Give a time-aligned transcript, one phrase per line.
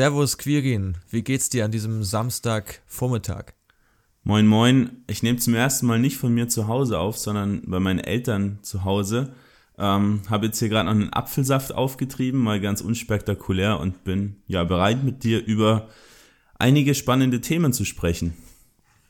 [0.00, 3.52] Servus Quirin, wie geht's dir an diesem Samstagvormittag?
[4.24, 7.80] Moin Moin, ich nehme zum ersten Mal nicht von mir zu Hause auf, sondern bei
[7.80, 9.34] meinen Eltern zu Hause.
[9.76, 14.64] Ähm, Habe jetzt hier gerade noch einen Apfelsaft aufgetrieben, mal ganz unspektakulär und bin ja
[14.64, 15.90] bereit mit dir über
[16.58, 18.32] einige spannende Themen zu sprechen.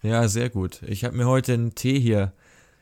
[0.03, 0.83] Ja, sehr gut.
[0.89, 2.33] Ich habe mir heute einen Tee hier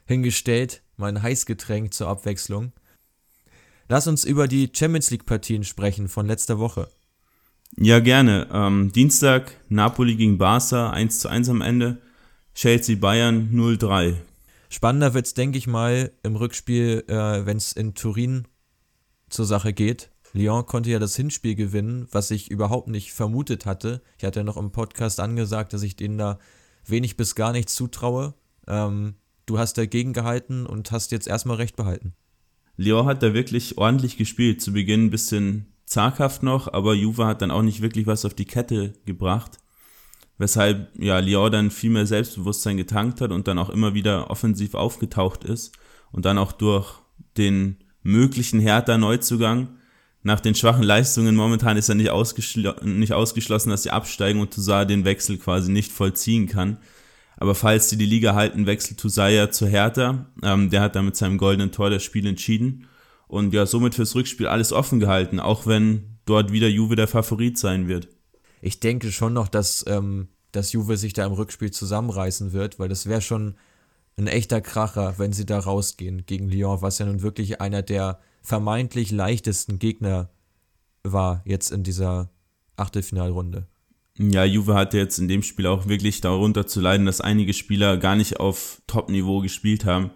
[0.06, 2.72] hingestellt, mein Heißgetränk zur Abwechslung.
[3.86, 6.88] Lass uns über die Champions League Partien sprechen von letzter Woche.
[7.80, 8.48] Ja, gerne.
[8.52, 11.98] Ähm, Dienstag Napoli gegen Barca 1 zu 1 am Ende.
[12.52, 14.16] Chelsea Bayern 0-3.
[14.68, 18.48] Spannender wird es, denke ich mal, im Rückspiel, äh, wenn es in Turin
[19.28, 20.10] zur Sache geht.
[20.32, 24.02] Lyon konnte ja das Hinspiel gewinnen, was ich überhaupt nicht vermutet hatte.
[24.18, 26.40] Ich hatte ja noch im Podcast angesagt, dass ich denen da
[26.84, 28.34] wenig bis gar nichts zutraue.
[28.66, 29.14] Ähm,
[29.46, 32.12] du hast dagegen gehalten und hast jetzt erstmal recht behalten.
[32.76, 34.60] Lyon hat da wirklich ordentlich gespielt.
[34.60, 38.34] Zu Beginn ein bisschen zaghaft noch, aber Juve hat dann auch nicht wirklich was auf
[38.34, 39.58] die Kette gebracht
[40.38, 44.74] weshalb ja Lyon dann viel mehr Selbstbewusstsein getankt hat und dann auch immer wieder offensiv
[44.74, 45.76] aufgetaucht ist
[46.12, 46.94] und dann auch durch
[47.36, 49.68] den möglichen Hertha-Neuzugang
[50.22, 54.52] nach den schwachen Leistungen momentan ist er nicht, ausgeschl nicht ausgeschlossen, dass sie absteigen und
[54.52, 56.78] Toussaint den Wechsel quasi nicht vollziehen kann.
[57.36, 60.26] Aber falls sie die Liga halten, wechselt Toussaint ja zu Hertha.
[60.42, 62.88] Ähm, der hat dann mit seinem goldenen Tor das Spiel entschieden.
[63.28, 67.58] Und ja, somit fürs Rückspiel alles offen gehalten, auch wenn dort wieder Juve der Favorit
[67.58, 68.08] sein wird
[68.60, 72.88] ich denke schon noch, dass, ähm, dass Juve sich da im Rückspiel zusammenreißen wird, weil
[72.88, 73.54] das wäre schon
[74.16, 78.18] ein echter Kracher, wenn sie da rausgehen gegen Lyon, was ja nun wirklich einer der
[78.42, 80.30] vermeintlich leichtesten Gegner
[81.04, 82.30] war jetzt in dieser
[82.76, 83.66] Achtelfinalrunde.
[84.18, 87.98] Ja, Juve hatte jetzt in dem Spiel auch wirklich darunter zu leiden, dass einige Spieler
[87.98, 90.10] gar nicht auf Top-Niveau gespielt haben.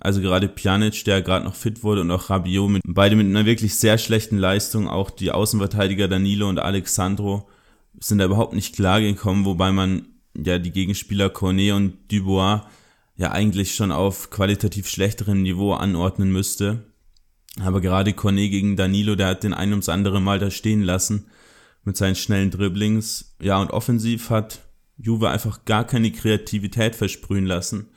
[0.00, 3.46] Also gerade Pjanic, der gerade noch fit wurde und auch Rabiot, mit, beide mit einer
[3.46, 7.48] wirklich sehr schlechten Leistung, auch die Außenverteidiger Danilo und Alexandro
[8.00, 12.62] sind da überhaupt nicht klar gekommen, wobei man ja die Gegenspieler Cornet und Dubois
[13.16, 16.84] ja eigentlich schon auf qualitativ schlechterem Niveau anordnen müsste.
[17.60, 21.26] Aber gerade Cornet gegen Danilo, der hat den ein ums andere Mal da stehen lassen
[21.84, 23.36] mit seinen schnellen Dribblings.
[23.40, 24.60] Ja, und offensiv hat
[24.96, 27.88] Juve einfach gar keine Kreativität versprühen lassen.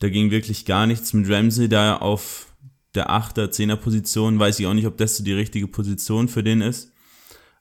[0.00, 2.48] Da ging wirklich gar nichts mit Ramsey da auf
[2.94, 4.38] der 8er, 10er Position.
[4.38, 6.92] Weiß ich auch nicht, ob das so die richtige Position für den ist.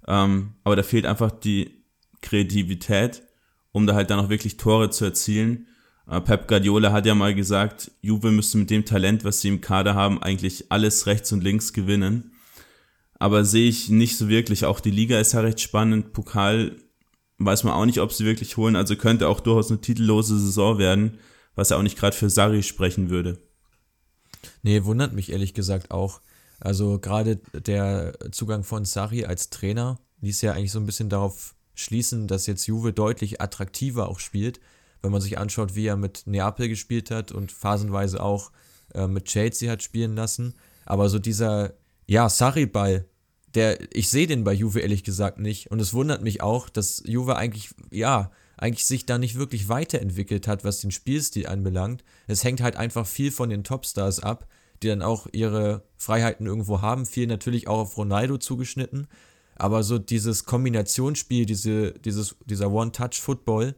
[0.07, 1.83] Ähm, aber da fehlt einfach die
[2.21, 3.23] Kreativität,
[3.71, 5.67] um da halt dann auch wirklich Tore zu erzielen.
[6.09, 9.61] Äh, Pep Guardiola hat ja mal gesagt, Juve müsste mit dem Talent, was sie im
[9.61, 12.31] Kader haben, eigentlich alles rechts und links gewinnen.
[13.19, 14.63] Aber sehe ich nicht so wirklich.
[14.65, 16.13] Auch die Liga ist ja recht spannend.
[16.13, 16.77] Pokal
[17.37, 18.77] weiß man auch nicht, ob sie wirklich holen.
[18.77, 21.19] Also könnte auch durchaus eine titellose Saison werden,
[21.59, 23.37] was ja auch nicht gerade für Sari sprechen würde.
[24.63, 26.21] Nee, wundert mich ehrlich gesagt auch.
[26.59, 31.55] Also gerade der Zugang von Sari als Trainer ließ ja eigentlich so ein bisschen darauf
[31.75, 34.59] schließen, dass jetzt Juve deutlich attraktiver auch spielt,
[35.01, 38.51] wenn man sich anschaut, wie er mit Neapel gespielt hat und phasenweise auch
[38.93, 40.55] äh, mit Chelsea hat spielen lassen.
[40.85, 41.73] Aber so dieser,
[42.05, 43.05] ja, Sarri-Ball,
[43.53, 45.71] der, ich sehe den bei Juve ehrlich gesagt nicht.
[45.71, 50.47] Und es wundert mich auch, dass Juve eigentlich, ja, eigentlich sich da nicht wirklich weiterentwickelt
[50.47, 52.03] hat, was den Spielstil anbelangt.
[52.27, 54.47] Es hängt halt einfach viel von den Topstars ab
[54.81, 57.05] die dann auch ihre Freiheiten irgendwo haben.
[57.05, 59.07] Viel natürlich auch auf Ronaldo zugeschnitten.
[59.55, 63.75] Aber so dieses Kombinationsspiel, diese, dieses, dieser One-Touch-Football,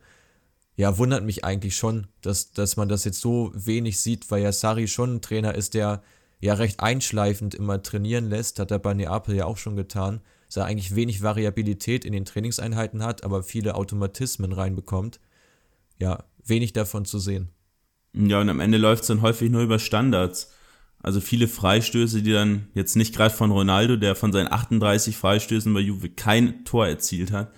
[0.76, 4.52] ja, wundert mich eigentlich schon, dass, dass man das jetzt so wenig sieht, weil ja
[4.52, 6.04] Sari schon ein Trainer ist, der
[6.40, 10.58] ja recht einschleifend immer trainieren lässt, hat er bei Neapel ja auch schon getan, dass
[10.58, 15.22] er eigentlich wenig Variabilität in den Trainingseinheiten hat, aber viele Automatismen reinbekommt.
[15.98, 17.48] Ja, wenig davon zu sehen.
[18.14, 20.52] Ja, und am Ende läuft es dann häufig nur über Standards.
[21.02, 25.74] Also viele Freistöße, die dann jetzt nicht gerade von Ronaldo, der von seinen 38 Freistößen
[25.74, 27.54] bei Juve kein Tor erzielt hat,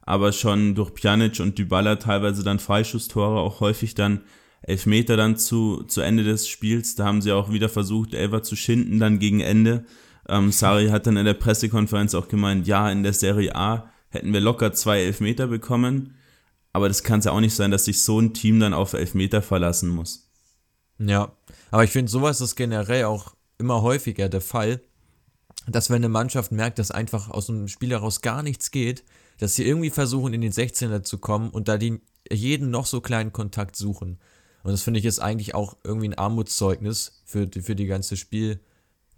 [0.00, 4.22] aber schon durch Pjanic und Dybala teilweise dann Freischusstore, auch häufig dann
[4.62, 6.94] Elfmeter dann zu, zu Ende des Spiels.
[6.94, 9.84] Da haben sie auch wieder versucht, Elfer zu schinden, dann gegen Ende.
[10.28, 14.32] Ähm, Sari hat dann in der Pressekonferenz auch gemeint, ja, in der Serie A hätten
[14.32, 16.14] wir locker zwei Elfmeter bekommen.
[16.72, 18.92] Aber das kann es ja auch nicht sein, dass sich so ein Team dann auf
[18.92, 20.30] Elfmeter verlassen muss.
[20.98, 21.32] Ja,
[21.70, 24.80] aber ich finde, sowas ist generell auch immer häufiger der Fall,
[25.66, 29.04] dass wenn eine Mannschaft merkt, dass einfach aus einem Spiel heraus gar nichts geht,
[29.38, 33.00] dass sie irgendwie versuchen, in den 16er zu kommen und da die, jeden noch so
[33.00, 34.18] kleinen Kontakt suchen.
[34.62, 38.16] Und das finde ich jetzt eigentlich auch irgendwie ein Armutszeugnis für die, für die ganze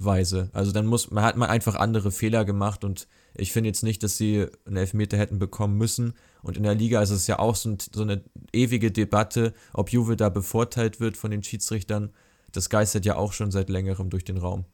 [0.01, 0.51] Spielweise.
[0.53, 4.03] Also dann muss, man hat mal einfach andere Fehler gemacht und ich finde jetzt nicht,
[4.03, 6.15] dass sie einen Elfmeter hätten bekommen müssen.
[6.43, 10.17] Und in der Liga ist es ja auch so, so eine ewige Debatte, ob Juve
[10.17, 12.13] da bevorteilt wird von den Schiedsrichtern
[12.53, 14.65] das geistert ja auch schon seit längerem durch den Raum.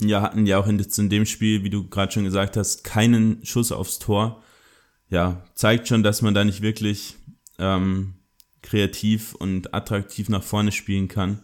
[0.00, 3.44] Ja, hatten ja auch in, in dem Spiel, wie du gerade schon gesagt hast, keinen
[3.44, 4.42] Schuss aufs Tor.
[5.08, 7.16] Ja, zeigt schon, dass man da nicht wirklich
[7.58, 8.14] ähm,
[8.62, 11.42] kreativ und attraktiv nach vorne spielen kann.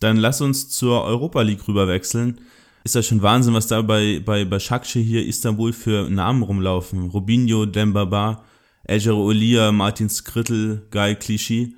[0.00, 2.40] Dann lass uns zur Europa League rüber wechseln.
[2.84, 7.10] Ist ja schon Wahnsinn, was da bei, bei Başakşehir hier Istanbul für Namen rumlaufen.
[7.10, 8.44] Robinho, Dembaba,
[8.84, 11.74] Ejero Olia, Martin Skrittel, Guy Clichy.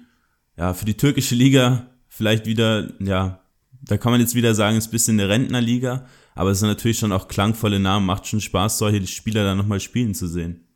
[0.56, 3.40] Ja, für die türkische Liga vielleicht wieder, ja,
[3.82, 6.98] da kann man jetzt wieder sagen, ist ein bisschen eine Rentnerliga, aber es sind natürlich
[6.98, 10.68] schon auch klangvolle Namen, macht schon Spaß, solche Spieler da nochmal spielen zu sehen.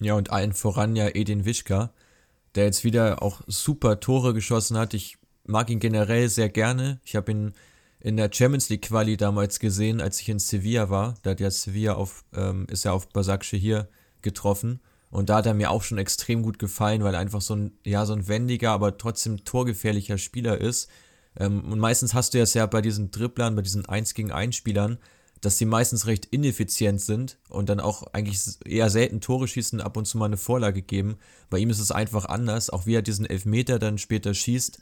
[0.00, 1.92] Ja, und allen voran ja Edin Wischka,
[2.54, 4.94] der jetzt wieder auch super Tore geschossen hat.
[4.94, 7.00] Ich mag ihn generell sehr gerne.
[7.04, 7.52] Ich habe ihn
[8.00, 11.14] in der Champions League Quali damals gesehen, als ich in Sevilla war.
[11.22, 13.88] Da hat ja Sevilla auf, ähm, ist ja auf Basakce hier
[14.22, 14.80] getroffen.
[15.10, 17.72] Und da hat er mir auch schon extrem gut gefallen, weil er einfach so ein,
[17.84, 20.88] ja, so ein wendiger, aber trotzdem torgefährlicher Spieler ist.
[21.38, 24.56] Ähm, und meistens hast du es ja bei diesen Dribblern, bei diesen 1 gegen 1
[24.56, 24.98] Spielern,
[25.42, 29.96] dass sie meistens recht ineffizient sind und dann auch eigentlich eher selten Tore schießen, ab
[29.96, 31.18] und zu mal eine Vorlage geben.
[31.50, 34.80] Bei ihm ist es einfach anders, auch wie er diesen Elfmeter dann später schießt.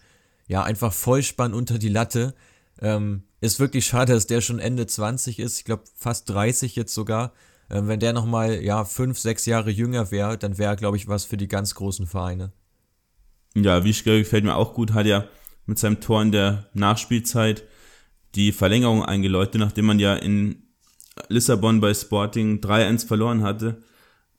[0.51, 2.35] Ja, einfach Vollspann unter die Latte.
[2.83, 6.93] Ähm, ist wirklich schade, dass der schon Ende 20 ist, ich glaube fast 30 jetzt
[6.93, 7.33] sogar.
[7.71, 11.25] Ähm, wenn der nochmal, ja, fünf, sechs Jahre jünger wäre, dann wäre, glaube ich, was
[11.25, 12.51] für die ganz großen Vereine.
[13.55, 15.29] Ja, Wischke gefällt mir auch gut, hat ja
[15.67, 17.63] mit seinem Tor in der Nachspielzeit
[18.35, 20.65] die Verlängerung eingeläutet, nachdem man ja in
[21.29, 23.85] Lissabon bei Sporting 3-1 verloren hatte,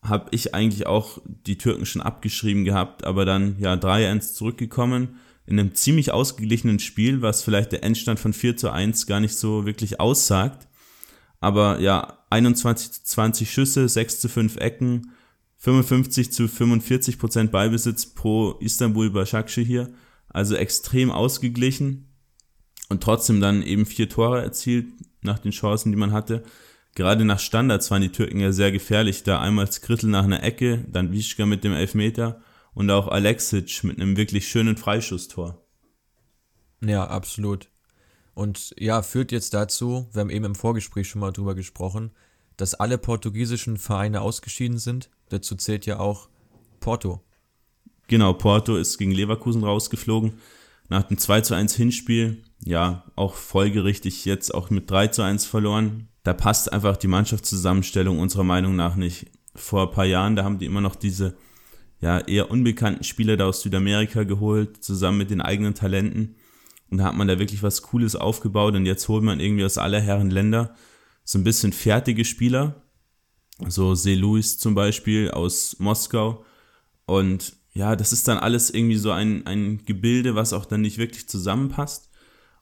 [0.01, 5.17] habe ich eigentlich auch die Türken schon abgeschrieben gehabt, aber dann ja 3-1 zurückgekommen
[5.51, 9.36] in einem ziemlich ausgeglichenen Spiel, was vielleicht der Endstand von 4 zu 1 gar nicht
[9.36, 10.68] so wirklich aussagt.
[11.42, 15.12] Aber ja, 21 zu 20 Schüsse, 6 zu 5 Ecken,
[15.57, 19.94] 55 zu 45 Prozent Ballbesitz pro Istanbul Başakşehir hier.
[20.30, 22.07] Also extrem ausgeglichen
[22.88, 24.88] und trotzdem dann eben vier Tore erzielt
[25.21, 26.44] nach den Chancen, die man hatte.
[26.95, 29.24] Gerade nach Standards waren die Türken ja sehr gefährlich.
[29.24, 32.42] Da einmal Skrittel nach einer Ecke, dann Wischka mit dem Elfmeter
[32.73, 35.62] und auch Alexic mit einem wirklich schönen Freischusstor.
[36.83, 37.69] Ja, absolut.
[38.33, 42.12] Und ja, führt jetzt dazu, wir haben eben im Vorgespräch schon mal drüber gesprochen,
[42.57, 45.09] dass alle portugiesischen Vereine ausgeschieden sind.
[45.29, 46.29] Dazu zählt ja auch
[46.79, 47.21] Porto.
[48.07, 50.33] Genau, Porto ist gegen Leverkusen rausgeflogen.
[50.89, 55.45] Nach dem 2 zu 1 Hinspiel, ja, auch folgerichtig jetzt auch mit 3 zu 1
[55.45, 56.09] verloren.
[56.24, 59.27] Da passt einfach die Mannschaftszusammenstellung unserer Meinung nach nicht.
[59.56, 61.35] Vor ein paar Jahren, da haben die immer noch diese
[62.01, 66.36] ja, eher unbekannten Spieler da aus Südamerika geholt, zusammen mit den eigenen Talenten.
[66.89, 69.77] Und da hat man da wirklich was Cooles aufgebaut und jetzt holt man irgendwie aus
[69.77, 70.75] aller Herren Länder
[71.24, 72.83] so ein bisschen fertige Spieler.
[73.68, 76.44] So See Louis zum Beispiel aus Moskau.
[77.06, 80.98] Und ja, das ist dann alles irgendwie so ein, ein Gebilde, was auch dann nicht
[80.98, 82.09] wirklich zusammenpasst.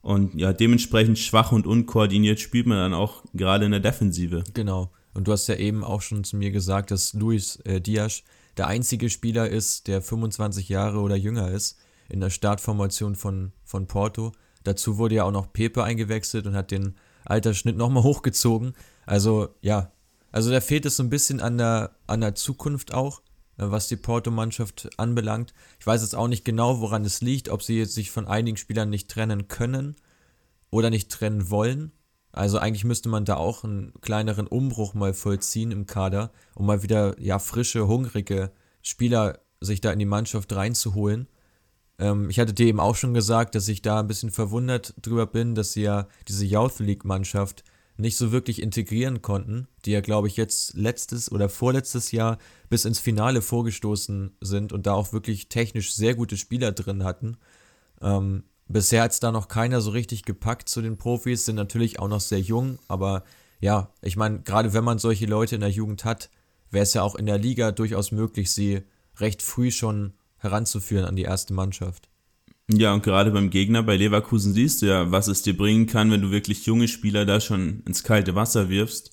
[0.01, 4.43] Und ja, dementsprechend schwach und unkoordiniert spielt man dann auch gerade in der Defensive.
[4.53, 4.91] Genau.
[5.13, 8.23] Und du hast ja eben auch schon zu mir gesagt, dass Luis äh, Diaz
[8.57, 11.77] der einzige Spieler ist, der 25 Jahre oder jünger ist
[12.09, 14.31] in der Startformation von, von Porto.
[14.63, 18.73] Dazu wurde ja auch noch Pepe eingewechselt und hat den Altersschnitt nochmal hochgezogen.
[19.05, 19.91] Also ja,
[20.31, 23.21] also da fehlt es so ein bisschen an der, an der Zukunft auch,
[23.57, 25.53] äh, was die Porto-Mannschaft anbelangt.
[25.79, 28.57] Ich weiß jetzt auch nicht genau, woran es liegt, ob sie jetzt sich von einigen
[28.57, 29.95] Spielern nicht trennen können
[30.71, 31.91] oder nicht trennen wollen.
[32.31, 36.83] Also eigentlich müsste man da auch einen kleineren Umbruch mal vollziehen im Kader, um mal
[36.83, 41.27] wieder ja frische, hungrige Spieler sich da in die Mannschaft reinzuholen.
[41.97, 45.25] Ähm, ich hatte dir eben auch schon gesagt, dass ich da ein bisschen verwundert drüber
[45.25, 47.63] bin, dass sie ja diese Youth League Mannschaft
[47.97, 52.37] nicht so wirklich integrieren konnten, die ja glaube ich jetzt letztes oder vorletztes Jahr
[52.69, 57.37] bis ins Finale vorgestoßen sind und da auch wirklich technisch sehr gute Spieler drin hatten.
[58.01, 61.99] Ähm, Bisher hat es da noch keiner so richtig gepackt zu den Profis, sind natürlich
[61.99, 63.23] auch noch sehr jung, aber
[63.59, 66.29] ja, ich meine, gerade wenn man solche Leute in der Jugend hat,
[66.69, 68.83] wäre es ja auch in der Liga durchaus möglich, sie
[69.17, 72.09] recht früh schon heranzuführen an die erste Mannschaft.
[72.71, 76.11] Ja, und gerade beim Gegner bei Leverkusen siehst du ja, was es dir bringen kann,
[76.11, 79.11] wenn du wirklich junge Spieler da schon ins kalte Wasser wirfst.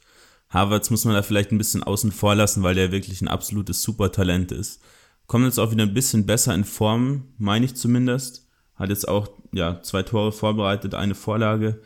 [0.50, 3.82] Havertz muss man da vielleicht ein bisschen außen vor lassen, weil der wirklich ein absolutes
[3.82, 4.82] Supertalent ist.
[5.26, 8.45] Kommt jetzt auch wieder ein bisschen besser in Form, meine ich zumindest.
[8.76, 11.80] Hat jetzt auch ja, zwei Tore vorbereitet, eine Vorlage,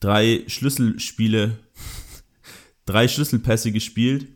[0.00, 1.58] drei Schlüsselspiele,
[2.86, 4.28] drei Schlüsselpässe gespielt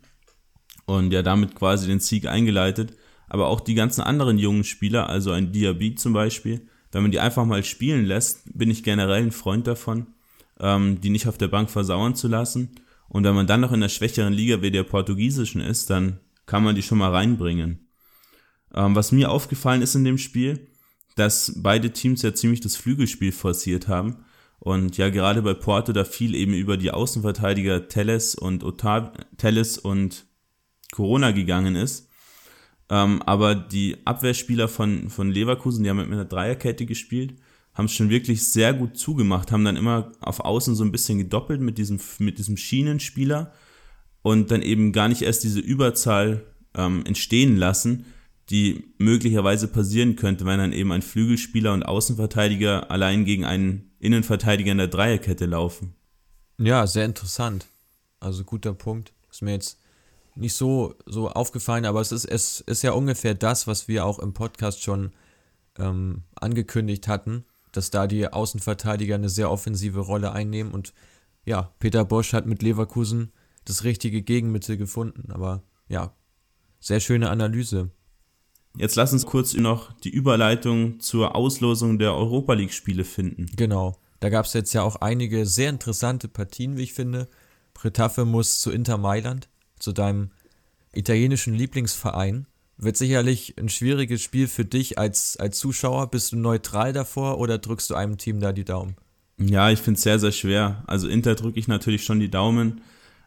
[0.85, 2.93] und ja, damit quasi den Sieg eingeleitet.
[3.27, 7.19] Aber auch die ganzen anderen jungen Spieler, also ein Diaby zum Beispiel, wenn man die
[7.19, 10.07] einfach mal spielen lässt, bin ich generell ein Freund davon,
[10.59, 12.71] ähm, die nicht auf der Bank versauern zu lassen.
[13.07, 16.63] Und wenn man dann noch in der schwächeren Liga wie der portugiesischen ist, dann kann
[16.63, 17.87] man die schon mal reinbringen.
[18.73, 20.67] Ähm, was mir aufgefallen ist in dem Spiel,
[21.19, 24.23] dass beide Teams ja ziemlich das Flügelspiel forciert haben.
[24.59, 29.77] Und ja, gerade bei Porto, da fiel eben über die Außenverteidiger Telles und Otav Telles
[29.77, 30.25] und
[30.91, 32.09] Corona gegangen ist.
[32.89, 37.35] Ähm, aber die Abwehrspieler von, von Leverkusen, die haben mit einer Dreierkette gespielt,
[37.73, 41.19] haben es schon wirklich sehr gut zugemacht, haben dann immer auf Außen so ein bisschen
[41.19, 43.53] gedoppelt mit diesem, mit diesem Schienenspieler
[44.21, 46.43] und dann eben gar nicht erst diese Überzahl
[46.75, 48.05] ähm, entstehen lassen,
[48.49, 54.71] die möglicherweise passieren könnte, wenn dann eben ein Flügelspieler und Außenverteidiger allein gegen einen Innenverteidiger
[54.71, 55.95] in der Dreierkette laufen.
[56.57, 57.67] Ja, sehr interessant.
[58.19, 59.13] Also guter Punkt.
[59.31, 59.79] Ist mir jetzt
[60.35, 64.19] nicht so, so aufgefallen, aber es ist, es ist ja ungefähr das, was wir auch
[64.19, 65.11] im Podcast schon
[65.77, 70.93] ähm, angekündigt hatten, dass da die Außenverteidiger eine sehr offensive Rolle einnehmen und
[71.45, 73.31] ja, Peter Bosch hat mit Leverkusen
[73.65, 76.13] das richtige Gegenmittel gefunden, aber ja,
[76.79, 77.91] sehr schöne Analyse.
[78.77, 83.47] Jetzt lass uns kurz noch die Überleitung zur Auslosung der Europa League-Spiele finden.
[83.55, 83.97] Genau.
[84.19, 87.27] Da gab es jetzt ja auch einige sehr interessante Partien, wie ich finde.
[87.73, 89.47] Bretaffe muss zu Inter Mailand,
[89.79, 90.31] zu deinem
[90.93, 92.45] italienischen Lieblingsverein.
[92.77, 96.07] Wird sicherlich ein schwieriges Spiel für dich als, als Zuschauer.
[96.07, 98.95] Bist du neutral davor oder drückst du einem Team da die Daumen?
[99.37, 100.83] Ja, ich finde es sehr, sehr schwer.
[100.87, 102.81] Also Inter drücke ich natürlich schon die Daumen.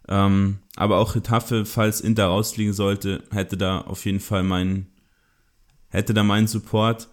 [0.09, 4.92] Ähm, aber auch Retafe, falls Inter rausfliegen sollte, hätte da auf jeden Fall meinen
[5.93, 7.09] hätte da meinen Support.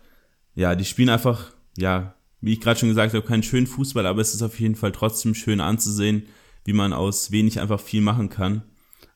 [0.56, 4.22] Ja, die spielen einfach, ja, wie ich gerade schon gesagt habe, keinen schönen Fußball, aber
[4.22, 6.24] es ist auf jeden Fall trotzdem schön anzusehen,
[6.64, 8.64] wie man aus wenig einfach viel machen kann.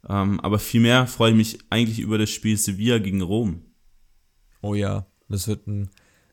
[0.07, 3.61] Ähm, aber vielmehr freue ich mich eigentlich über das Spiel Sevilla gegen Rom.
[4.61, 5.89] Oh ja, das wird ein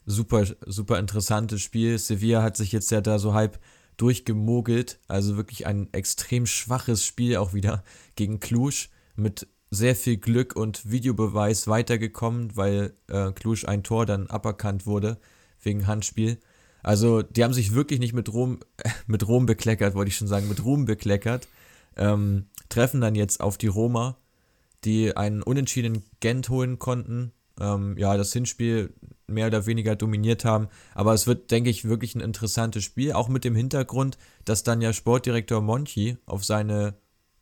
[0.06, 1.98] super, super interessantes Spiel.
[1.98, 3.60] Sevilla hat sich jetzt ja da so halb
[3.96, 4.98] durchgemogelt.
[5.06, 7.84] Also wirklich ein extrem schwaches Spiel auch wieder
[8.16, 14.26] gegen Cluj mit sehr viel Glück und Videobeweis weitergekommen, weil äh, Klusch ein Tor dann
[14.26, 15.18] aberkannt wurde
[15.62, 16.38] wegen Handspiel.
[16.82, 18.56] Also die haben sich wirklich nicht mit äh,
[19.06, 21.48] mit Rom bekleckert, wollte ich schon sagen, mit Ruhm bekleckert.
[21.96, 24.16] Ähm, treffen dann jetzt auf die Roma,
[24.84, 27.32] die einen unentschiedenen Gent holen konnten.
[27.60, 28.94] Ähm, ja, das Hinspiel
[29.26, 30.68] mehr oder weniger dominiert haben.
[30.94, 34.80] Aber es wird, denke ich, wirklich ein interessantes Spiel, auch mit dem Hintergrund, dass dann
[34.80, 36.94] ja Sportdirektor Monchi auf seine,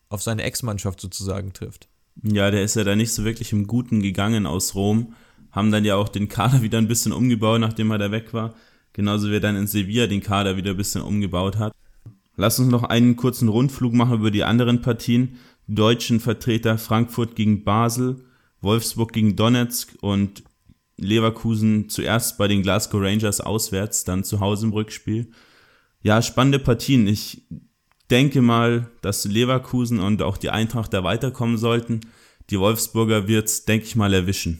[0.09, 1.89] auf seine Ex-Mannschaft sozusagen trifft.
[2.23, 5.15] Ja, der ist ja da nicht so wirklich im Guten gegangen aus Rom.
[5.53, 8.55] Haben dann ja auch den Kader wieder ein bisschen umgebaut, nachdem er da weg war.
[8.93, 11.73] Genauso wie er dann in Sevilla den Kader wieder ein bisschen umgebaut hat.
[12.37, 15.39] Lass uns noch einen kurzen Rundflug machen über die anderen Partien.
[15.67, 18.25] Deutschen Vertreter Frankfurt gegen Basel,
[18.61, 20.43] Wolfsburg gegen Donetsk und
[20.97, 25.31] Leverkusen zuerst bei den Glasgow Rangers auswärts, dann zu Hause im Rückspiel.
[26.03, 27.07] Ja, spannende Partien.
[27.07, 27.43] Ich
[28.11, 32.00] denke mal, dass Leverkusen und auch die Eintracht da weiterkommen sollten.
[32.50, 34.59] Die Wolfsburger wird es, denke ich mal, erwischen.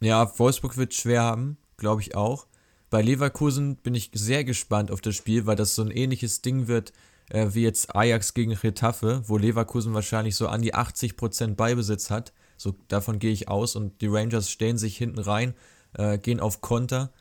[0.00, 2.46] Ja, Wolfsburg wird schwer haben, glaube ich auch.
[2.90, 6.66] Bei Leverkusen bin ich sehr gespannt auf das Spiel, weil das so ein ähnliches Ding
[6.66, 6.92] wird
[7.30, 12.32] äh, wie jetzt Ajax gegen Retafe, wo Leverkusen wahrscheinlich so an die 80% Beibesitz hat.
[12.56, 15.54] So davon gehe ich aus und die Rangers stellen sich hinten rein,
[15.94, 17.12] äh, gehen auf Konter.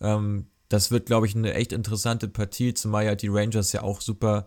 [0.00, 4.00] Ähm, das wird, glaube ich, eine echt interessante Partie, zumal ja die Rangers ja auch
[4.00, 4.46] super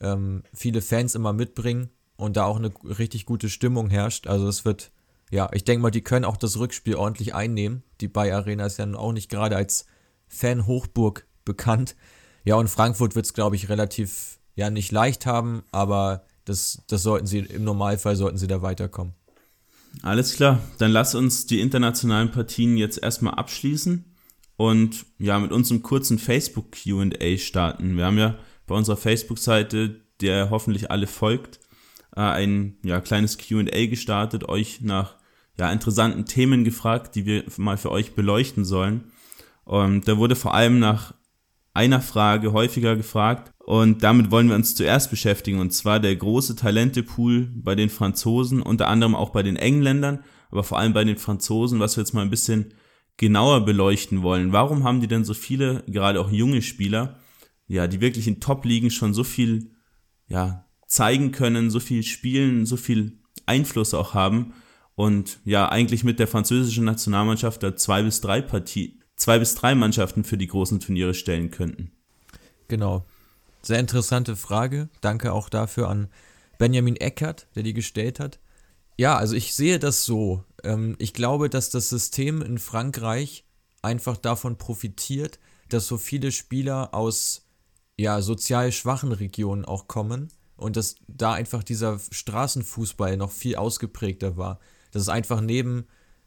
[0.00, 4.26] ähm, viele Fans immer mitbringen und da auch eine richtig gute Stimmung herrscht.
[4.26, 4.92] Also es wird,
[5.30, 7.82] ja, ich denke mal, die können auch das Rückspiel ordentlich einnehmen.
[8.00, 9.86] Die Bay Arena ist ja auch nicht gerade als
[10.28, 11.96] Fan-Hochburg bekannt.
[12.44, 17.02] Ja, und Frankfurt wird es, glaube ich, relativ, ja, nicht leicht haben, aber das, das
[17.02, 19.14] sollten sie, im Normalfall sollten sie da weiterkommen.
[20.02, 24.13] Alles klar, dann lass uns die internationalen Partien jetzt erstmal abschließen
[24.56, 27.96] und ja, mit unserem kurzen Facebook QA starten.
[27.96, 31.60] Wir haben ja bei unserer Facebook-Seite, der hoffentlich alle folgt,
[32.16, 35.16] äh, ein ja, kleines QA gestartet, euch nach
[35.58, 39.12] ja, interessanten Themen gefragt, die wir mal für euch beleuchten sollen.
[39.64, 41.14] Und da wurde vor allem nach
[41.74, 46.54] einer Frage häufiger gefragt und damit wollen wir uns zuerst beschäftigen und zwar der große
[46.54, 51.16] Talentepool bei den Franzosen, unter anderem auch bei den Engländern, aber vor allem bei den
[51.16, 52.74] Franzosen, was wir jetzt mal ein bisschen
[53.16, 54.52] genauer beleuchten wollen.
[54.52, 57.18] Warum haben die denn so viele, gerade auch junge Spieler,
[57.66, 59.72] ja, die wirklich in Top-Ligen schon so viel,
[60.26, 64.54] ja, zeigen können, so viel spielen, so viel Einfluss auch haben
[64.94, 69.74] und ja, eigentlich mit der französischen Nationalmannschaft da zwei bis drei Partie, zwei bis drei
[69.74, 71.92] Mannschaften für die großen Turniere stellen könnten.
[72.68, 73.04] Genau.
[73.62, 74.88] Sehr interessante Frage.
[75.00, 76.08] Danke auch dafür an
[76.58, 78.38] Benjamin Eckert, der die gestellt hat.
[78.96, 80.44] Ja, also ich sehe das so.
[80.64, 83.44] Ähm, ich glaube, dass das System in Frankreich
[83.82, 87.46] einfach davon profitiert, dass so viele Spieler aus
[87.96, 94.36] ja, sozial schwachen Regionen auch kommen und dass da einfach dieser Straßenfußball noch viel ausgeprägter
[94.36, 94.58] war.
[94.90, 95.86] Dass es einfach neben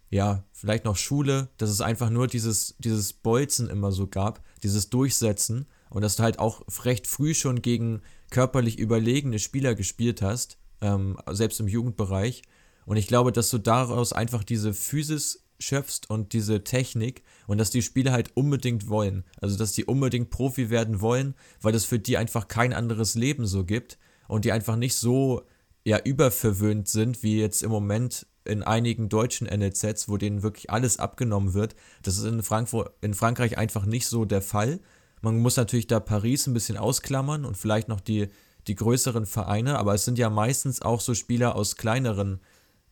[0.09, 4.89] ja, vielleicht noch Schule, dass es einfach nur dieses, dieses Bolzen immer so gab, dieses
[4.89, 10.57] Durchsetzen und dass du halt auch recht früh schon gegen körperlich überlegene Spieler gespielt hast,
[10.81, 12.43] ähm, selbst im Jugendbereich.
[12.87, 17.69] Und ich glaube, dass du daraus einfach diese Physis schöpfst und diese Technik und dass
[17.69, 19.25] die Spieler halt unbedingt wollen.
[19.41, 23.45] Also, dass die unbedingt Profi werden wollen, weil es für die einfach kein anderes Leben
[23.45, 23.97] so gibt
[24.29, 25.43] und die einfach nicht so
[25.83, 30.97] ja überverwöhnt sind, wie jetzt im Moment in einigen deutschen NLZs, wo denen wirklich alles
[30.97, 31.75] abgenommen wird.
[32.03, 34.79] Das ist in, Frankfurt, in Frankreich einfach nicht so der Fall.
[35.21, 38.29] Man muss natürlich da Paris ein bisschen ausklammern und vielleicht noch die,
[38.67, 42.39] die größeren Vereine, aber es sind ja meistens auch so Spieler aus kleineren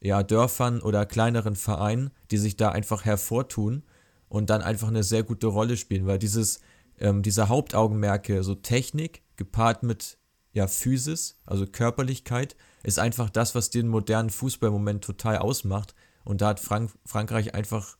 [0.06, 3.82] ja, Dörfern oder kleineren Vereinen, die sich da einfach hervortun
[4.30, 6.62] und dann einfach eine sehr gute Rolle spielen, weil dieses,
[7.00, 10.20] ähm, diese Hauptaugenmerke, so Technik gepaart mit
[10.54, 15.96] ja, Physis, also Körperlichkeit, ist einfach das, was den modernen Fußball im Moment total ausmacht.
[16.24, 17.98] Und da hat Frank Frankreich einfach,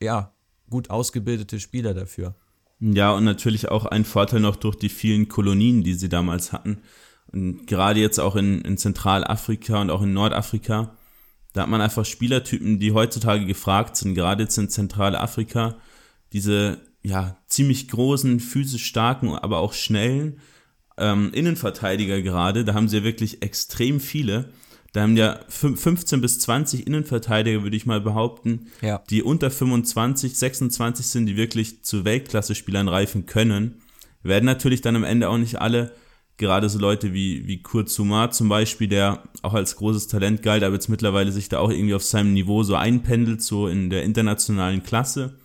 [0.00, 0.34] ja,
[0.68, 2.34] gut ausgebildete Spieler dafür.
[2.80, 6.82] Ja, und natürlich auch ein Vorteil noch durch die vielen Kolonien, die sie damals hatten.
[7.32, 10.96] Und gerade jetzt auch in, in Zentralafrika und auch in Nordafrika,
[11.52, 15.76] da hat man einfach Spielertypen, die heutzutage gefragt sind, gerade jetzt in Zentralafrika,
[16.32, 20.40] diese ja ziemlich großen, physisch starken, aber auch schnellen
[20.98, 22.64] ähm, Innenverteidiger gerade.
[22.64, 24.50] Da haben sie ja wirklich extrem viele.
[24.92, 29.02] Da haben ja 15 bis 20 Innenverteidiger, würde ich mal behaupten, ja.
[29.08, 33.82] die unter 25, 26 sind, die wirklich zu Weltklasse-Spielern reifen können.
[34.22, 35.92] Werden natürlich dann am Ende auch nicht alle,
[36.40, 40.64] gerade so Leute wie, wie Kurt Zuma zum Beispiel, der auch als großes Talent galt,
[40.64, 44.02] aber jetzt mittlerweile sich da auch irgendwie auf seinem Niveau so einpendelt, so in der
[44.02, 45.38] internationalen Klasse.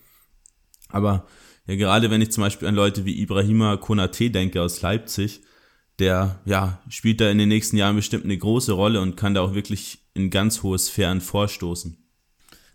[0.89, 1.27] Aber
[1.67, 5.41] ja, gerade wenn ich zum Beispiel an Leute wie Ibrahima Konate denke aus Leipzig,
[5.99, 9.41] der ja spielt da in den nächsten Jahren bestimmt eine große Rolle und kann da
[9.41, 11.97] auch wirklich in ganz hohe Sphären vorstoßen.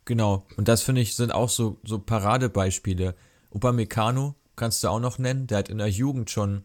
[0.04, 3.14] Genau, und das finde ich sind auch so, so Paradebeispiele.
[3.50, 6.64] Upamecano kannst du auch noch nennen, der hat in der Jugend schon,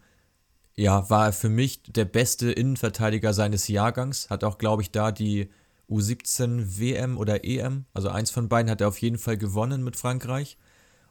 [0.75, 5.11] ja, war er für mich der beste Innenverteidiger seines Jahrgangs, hat auch, glaube ich, da
[5.11, 5.49] die
[5.89, 9.95] U17 WM oder EM, also eins von beiden hat er auf jeden Fall gewonnen mit
[9.95, 10.57] Frankreich.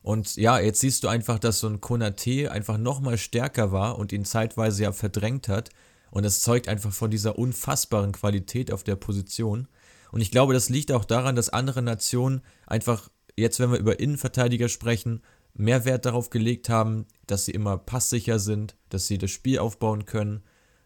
[0.03, 4.13] Und ja, jetzt siehst du einfach, dass so ein Konate einfach nochmal stärker war und
[4.13, 5.71] ihn zeitweise ja verdrängt hat.
[6.11, 9.67] Und es zeugt einfach von dieser unfassbaren Qualität auf der Position.
[10.13, 13.99] Und ich glaube, das liegt auch daran, dass andere Nationen einfach, jetzt wenn wir über
[13.99, 15.23] Innenverteidiger sprechen,
[15.55, 20.07] mehr Wert darauf gelegt haben, dass sie immer passsicher sind, dass sie das Spiel aufbauen
[20.07, 20.43] können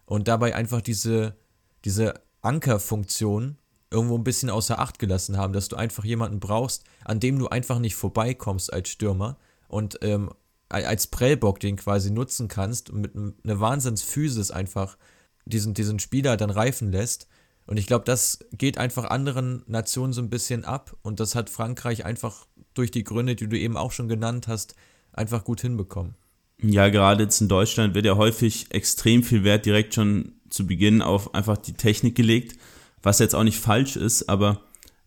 [0.06, 1.36] und dabei einfach diese,
[1.84, 3.58] diese Ankerfunktion
[3.90, 7.48] irgendwo ein bisschen außer Acht gelassen haben, dass du einfach jemanden brauchst, an dem du
[7.48, 9.36] einfach nicht vorbeikommst als Stürmer
[9.68, 10.30] und ähm,
[10.68, 14.98] als Prellbock den quasi nutzen kannst und mit einer Wahnsinnsphysis einfach
[15.46, 17.26] diesen, diesen Spieler dann reifen lässt.
[17.66, 21.48] Und ich glaube, das geht einfach anderen Nationen so ein bisschen ab und das hat
[21.48, 24.74] Frankreich einfach durch die Gründe, die du eben auch schon genannt hast,
[25.12, 26.14] einfach gut hinbekommen.
[26.60, 31.02] Ja, gerade jetzt in Deutschland wird ja häufig extrem viel Wert direkt schon zu Beginn
[31.02, 32.58] auf einfach die Technik gelegt
[33.02, 34.62] was jetzt auch nicht falsch ist, aber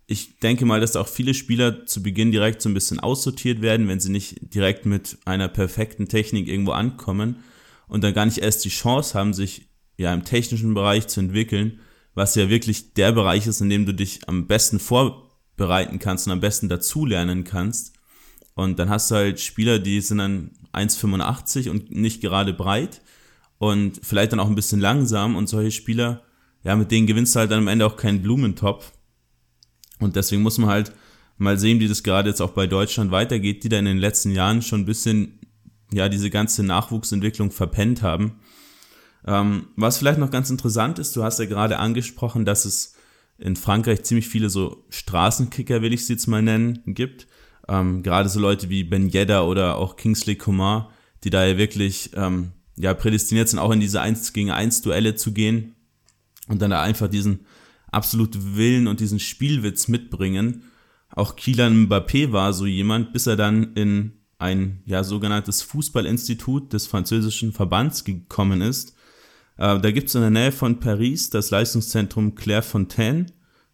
[0.08, 3.88] ich denke mal, dass auch viele Spieler zu Beginn direkt so ein bisschen aussortiert werden,
[3.88, 7.44] wenn sie nicht direkt mit einer perfekten Technik irgendwo ankommen
[7.88, 11.80] und dann gar nicht erst die Chance haben, sich ja im technischen Bereich zu entwickeln,
[12.14, 16.34] was ja wirklich der Bereich ist, in dem du dich am besten vorbereiten kannst und
[16.34, 17.94] am besten dazulernen kannst.
[18.54, 23.02] Und dann hast du halt Spieler, die sind dann 1,85 und nicht gerade breit
[23.58, 26.24] und vielleicht dann auch ein bisschen langsam und solche Spieler
[26.64, 28.92] ja, mit denen gewinnst du halt dann am Ende auch keinen Blumentopf.
[30.00, 30.92] Und deswegen muss man halt
[31.38, 34.32] mal sehen, wie das gerade jetzt auch bei Deutschland weitergeht, die da in den letzten
[34.32, 35.40] Jahren schon ein bisschen,
[35.92, 38.40] ja, diese ganze Nachwuchsentwicklung verpennt haben.
[39.26, 42.96] Ähm, was vielleicht noch ganz interessant ist, du hast ja gerade angesprochen, dass es
[43.38, 47.28] in Frankreich ziemlich viele so Straßenkicker, will ich sie jetzt mal nennen, gibt.
[47.68, 50.88] Ähm, gerade so Leute wie Ben Yedda oder auch Kingsley Coman,
[51.24, 55.16] die da ja wirklich ähm, ja, prädestiniert sind, auch in diese 1 gegen 1 Duelle
[55.16, 55.76] zu gehen
[56.48, 57.46] und dann da einfach diesen
[57.92, 60.64] absoluten Willen und diesen Spielwitz mitbringen.
[61.14, 66.88] Auch Kylian Mbappé war so jemand, bis er dann in ein ja sogenanntes Fußballinstitut des
[66.88, 68.96] französischen Verbands gekommen ist.
[69.58, 73.28] Äh, da gibt es in der Nähe von Paris das Leistungszentrum Clairefontaine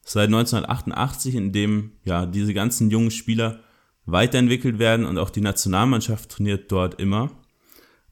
[0.04, 3.62] seit 1988, in dem ja diese ganzen jungen Spieler
[4.08, 7.30] weiterentwickelt werden und auch die Nationalmannschaft trainiert dort immer.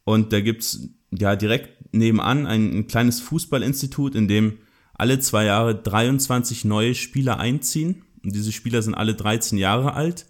[0.04, 4.60] Und da gibt's ja direkt nebenan ein, ein kleines Fußballinstitut, in dem
[4.94, 8.04] alle zwei Jahre 23 neue Spieler einziehen.
[8.24, 10.28] Und diese Spieler sind alle 13 Jahre alt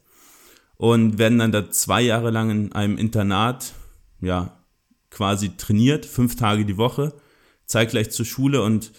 [0.78, 3.74] und werden dann da zwei Jahre lang in einem Internat,
[4.22, 4.58] ja,
[5.10, 7.14] quasi trainiert, fünf Tage die Woche,
[7.66, 8.92] zeitgleich zur Schule und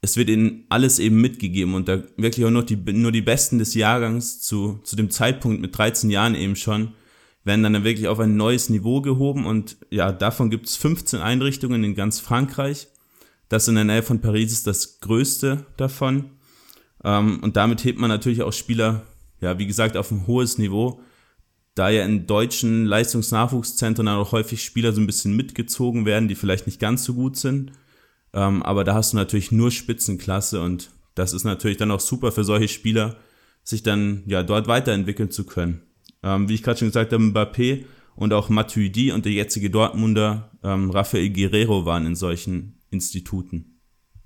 [0.00, 3.58] es wird ihnen alles eben mitgegeben und da wirklich auch nur die, nur die Besten
[3.58, 6.92] des Jahrgangs zu, zu dem Zeitpunkt mit 13 Jahren eben schon,
[7.44, 11.82] werden dann wirklich auf ein neues Niveau gehoben und ja, davon gibt es 15 Einrichtungen
[11.82, 12.88] in ganz Frankreich.
[13.48, 16.32] Das in der Nähe von Paris ist das größte davon.
[17.02, 19.06] Ähm, und damit hebt man natürlich auch Spieler,
[19.40, 21.00] ja, wie gesagt, auf ein hohes Niveau,
[21.74, 26.66] da ja in deutschen Leistungsnachwuchszentren auch häufig Spieler so ein bisschen mitgezogen werden, die vielleicht
[26.66, 27.72] nicht ganz so gut sind
[28.32, 32.32] ähm, aber da hast du natürlich nur Spitzenklasse und das ist natürlich dann auch super
[32.32, 33.16] für solche Spieler,
[33.64, 35.82] sich dann ja dort weiterentwickeln zu können.
[36.22, 40.50] Ähm, wie ich gerade schon gesagt habe, Mbappé und auch Matuidi und der jetzige Dortmunder
[40.62, 43.80] ähm, Rafael Guerrero waren in solchen Instituten.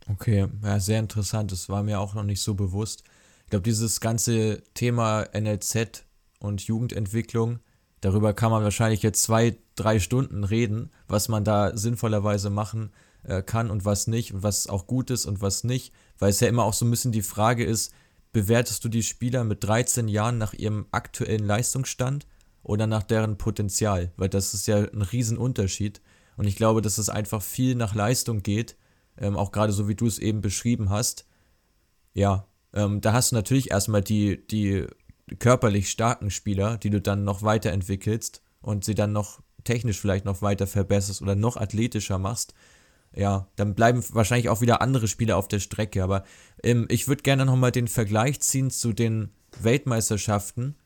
[0.08, 1.52] Okay, ja, sehr interessant.
[1.52, 3.04] Das war mir auch noch nicht so bewusst.
[3.44, 6.04] Ich glaube, dieses ganze Thema NLZ
[6.38, 7.60] und Jugendentwicklung,
[8.00, 13.12] darüber kann man wahrscheinlich jetzt zwei, drei Stunden reden, was man da sinnvollerweise machen kann
[13.24, 16.40] äh, kann und was nicht und was auch gut ist und was nicht, weil es
[16.40, 17.92] ja immer auch so ein bisschen die Frage ist,
[18.32, 22.26] bewertest du die Spieler mit 13 Jahren nach ihrem aktuellen Leistungsstand
[22.62, 24.12] oder nach deren Potenzial?
[24.16, 26.00] Weil das ist ja ein Riesenunterschied.
[26.37, 28.76] Und ich glaube, dass es einfach viel nach Leistung geht,
[29.18, 31.26] ähm, auch gerade so wie du es eben beschrieben hast.
[32.14, 34.87] Ja, ähm, da hast du natürlich erstmal die, die
[35.38, 40.40] körperlich starken Spieler, die du dann noch weiterentwickelst und sie dann noch technisch vielleicht noch
[40.42, 42.54] weiter verbesserst oder noch athletischer machst
[43.14, 46.03] ja, dann bleiben wahrscheinlich auch wieder andere Spiele auf der Strecke.
[46.03, 46.25] Aber
[46.62, 50.77] ähm, ich würde gerne nochmal den Vergleich ziehen zu den Weltmeisterschaften.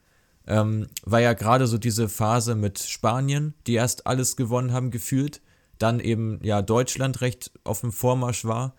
[0.45, 5.41] Ähm, war ja gerade so diese Phase mit Spanien, die erst alles gewonnen haben, gefühlt.
[5.77, 8.75] Dann eben, ja, Deutschland recht auf dem Vormarsch war.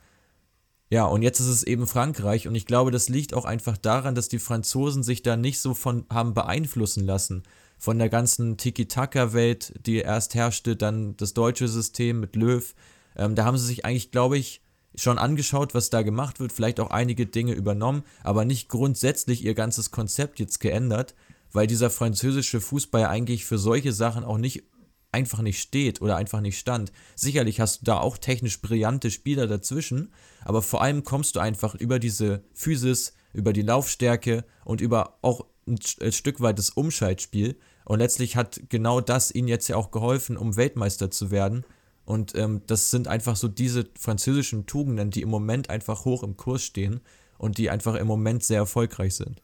[0.91, 2.49] Ja, und jetzt ist es eben Frankreich.
[2.49, 5.75] Und ich glaube, das liegt auch einfach daran, dass die Franzosen sich da nicht so
[5.75, 7.43] von haben beeinflussen lassen.
[7.79, 12.75] Von der ganzen Tiki-Taka-Welt, die erst herrschte, dann das deutsche System mit Löw
[13.19, 14.63] ähm, da haben sie sich eigentlich, glaube ich,
[14.95, 19.55] schon angeschaut, was da gemacht wird, vielleicht auch einige Dinge übernommen, aber nicht grundsätzlich ihr
[19.55, 21.15] ganzes Konzept jetzt geändert,
[21.53, 24.65] weil dieser französische Fußball eigentlich für solche Sachen auch nicht
[25.13, 26.93] einfach nicht steht oder einfach nicht stand.
[27.15, 30.13] Sicherlich hast du da auch technisch brillante Spieler dazwischen,
[30.45, 35.47] aber vor allem kommst du einfach über diese Physis, über die Laufstärke und über auch
[35.67, 37.59] ein, ein Stück weit das Umschaltspiel.
[37.85, 41.65] Und letztlich hat genau das ihnen jetzt ja auch geholfen, um Weltmeister zu werden.
[42.09, 46.39] Und ähm, das sind einfach so diese französischen Tugenden, die im Moment einfach hoch im
[46.39, 47.03] Kurs stehen
[47.37, 49.43] und die einfach im Moment sehr erfolgreich sind.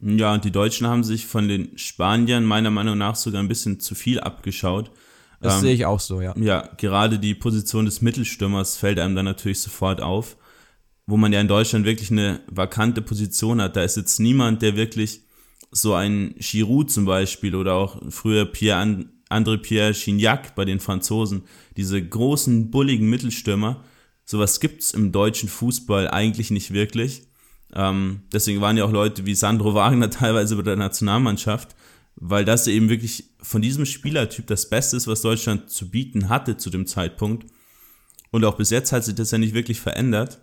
[0.00, 3.80] Ja, und die Deutschen haben sich von den Spaniern meiner Meinung nach sogar ein bisschen
[3.80, 4.90] zu viel abgeschaut.
[5.40, 6.34] Das ähm, sehe ich auch so, ja.
[6.36, 10.36] Ja, gerade die Position des Mittelstürmers fällt einem dann natürlich sofort auf,
[11.06, 13.76] wo man ja in Deutschland wirklich eine vakante Position hat.
[13.76, 15.22] Da ist jetzt niemand, der wirklich
[15.70, 21.42] so ein Giroud zum Beispiel oder auch früher Pierre André-Pierre Chignac bei den Franzosen,
[21.76, 23.82] diese großen, bulligen Mittelstürmer,
[24.24, 27.22] sowas gibt's im deutschen Fußball eigentlich nicht wirklich.
[27.74, 31.74] Ähm, deswegen waren ja auch Leute wie Sandro Wagner teilweise bei der Nationalmannschaft,
[32.16, 36.56] weil das eben wirklich von diesem Spielertyp das Beste ist, was Deutschland zu bieten hatte
[36.56, 37.46] zu dem Zeitpunkt.
[38.30, 40.40] Und auch bis jetzt hat sich das ja nicht wirklich verändert.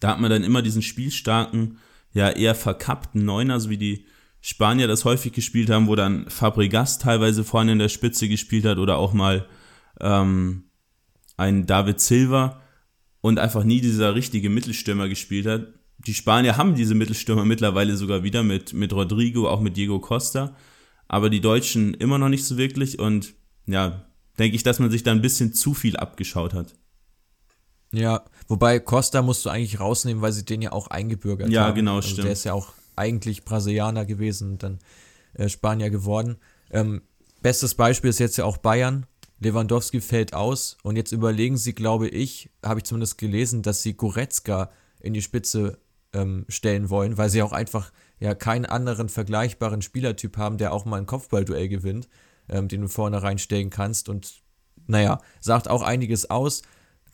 [0.00, 1.78] Da hat man dann immer diesen spielstarken,
[2.12, 4.06] ja eher verkappten Neuner, so wie die
[4.46, 8.76] Spanier das häufig gespielt haben, wo dann Fabregas teilweise vorne in der Spitze gespielt hat
[8.76, 9.46] oder auch mal
[10.02, 10.64] ähm,
[11.38, 12.60] ein David Silva
[13.22, 15.68] und einfach nie dieser richtige Mittelstürmer gespielt hat.
[15.96, 20.54] Die Spanier haben diese Mittelstürmer mittlerweile sogar wieder mit, mit Rodrigo, auch mit Diego Costa,
[21.08, 23.32] aber die Deutschen immer noch nicht so wirklich und
[23.64, 24.04] ja,
[24.38, 26.74] denke ich, dass man sich da ein bisschen zu viel abgeschaut hat.
[27.92, 31.68] Ja, wobei Costa musst du eigentlich rausnehmen, weil sie den ja auch eingebürgert ja, haben.
[31.68, 32.26] Ja, genau, also stimmt.
[32.26, 34.78] Der ist ja auch eigentlich Brasilianer gewesen und dann
[35.34, 36.36] äh, Spanier geworden.
[36.70, 37.02] Ähm,
[37.42, 39.06] bestes Beispiel ist jetzt ja auch Bayern.
[39.40, 43.94] Lewandowski fällt aus und jetzt überlegen sie, glaube ich, habe ich zumindest gelesen, dass sie
[43.94, 45.78] Goretzka in die Spitze
[46.14, 50.84] ähm, stellen wollen, weil sie auch einfach ja keinen anderen vergleichbaren Spielertyp haben, der auch
[50.84, 52.08] mal ein Kopfballduell gewinnt,
[52.48, 54.42] ähm, den du vorne reinstellen kannst und
[54.86, 56.62] naja, sagt auch einiges aus.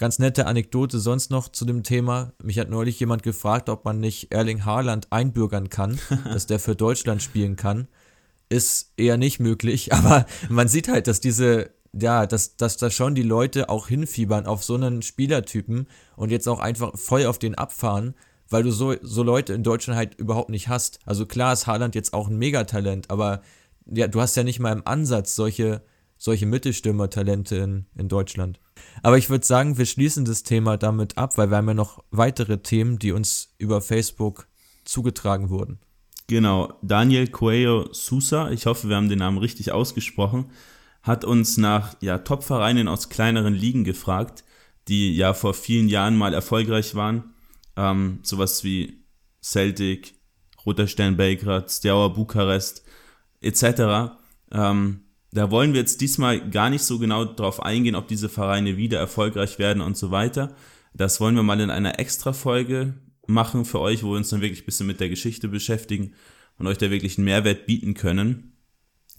[0.00, 2.32] Ganz nette Anekdote sonst noch zu dem Thema.
[2.42, 6.74] Mich hat neulich jemand gefragt, ob man nicht Erling Haaland einbürgern kann, dass der für
[6.74, 7.86] Deutschland spielen kann.
[8.48, 13.14] Ist eher nicht möglich, aber man sieht halt, dass diese, ja, dass, dass da schon
[13.14, 15.86] die Leute auch hinfiebern auf so einen Spielertypen
[16.16, 18.14] und jetzt auch einfach voll auf den abfahren,
[18.48, 20.98] weil du so, so Leute in Deutschland halt überhaupt nicht hast.
[21.04, 23.42] Also klar ist Haaland jetzt auch ein Megatalent, aber
[23.84, 25.82] ja, du hast ja nicht mal im Ansatz solche,
[26.20, 28.61] solche Mittelstürmer-Talente in, in Deutschland.
[29.02, 32.04] Aber ich würde sagen, wir schließen das Thema damit ab, weil wir haben ja noch
[32.11, 34.46] weitere Themen, die uns über Facebook
[34.85, 35.80] zugetragen wurden.
[36.26, 40.50] Genau, Daniel Coelho Sousa, ich hoffe, wir haben den Namen richtig ausgesprochen,
[41.02, 44.44] hat uns nach ja, Top-Vereinen aus kleineren Ligen gefragt,
[44.88, 47.33] die ja vor vielen Jahren mal erfolgreich waren.
[47.76, 49.04] ähm, sowas wie
[49.42, 50.14] Celtic,
[50.66, 52.85] Roter Stern Belgrad, Steaua Bukarest
[53.40, 54.12] etc.
[54.52, 58.76] Ähm, da wollen wir jetzt diesmal gar nicht so genau darauf eingehen, ob diese Vereine
[58.76, 60.54] wieder erfolgreich werden und so weiter.
[60.92, 62.94] Das wollen wir mal in einer Extra-Folge
[63.26, 66.14] machen für euch, wo wir uns dann wirklich ein bisschen mit der Geschichte beschäftigen
[66.58, 68.56] und euch da wirklich einen Mehrwert bieten können.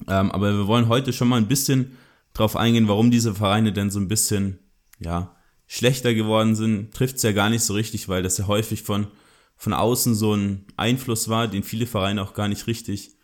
[0.08, 1.98] Ähm, aber wir wollen heute schon mal ein bisschen
[2.34, 4.60] darauf eingehen, warum diese Vereine denn so ein bisschen,
[5.00, 5.36] ja,
[5.68, 6.94] schlechter geworden sind.
[6.94, 9.08] Trifft es ja gar nicht so richtig, weil das ja häufig von,
[9.56, 13.16] von außen so ein Einfluss war, den viele Vereine auch gar nicht richtig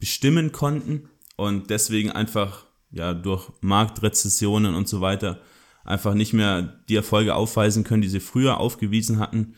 [0.00, 1.08] bestimmen konnten
[1.42, 5.40] und deswegen einfach ja durch Marktrezessionen und so weiter
[5.84, 9.54] einfach nicht mehr die Erfolge aufweisen können, die sie früher aufgewiesen hatten.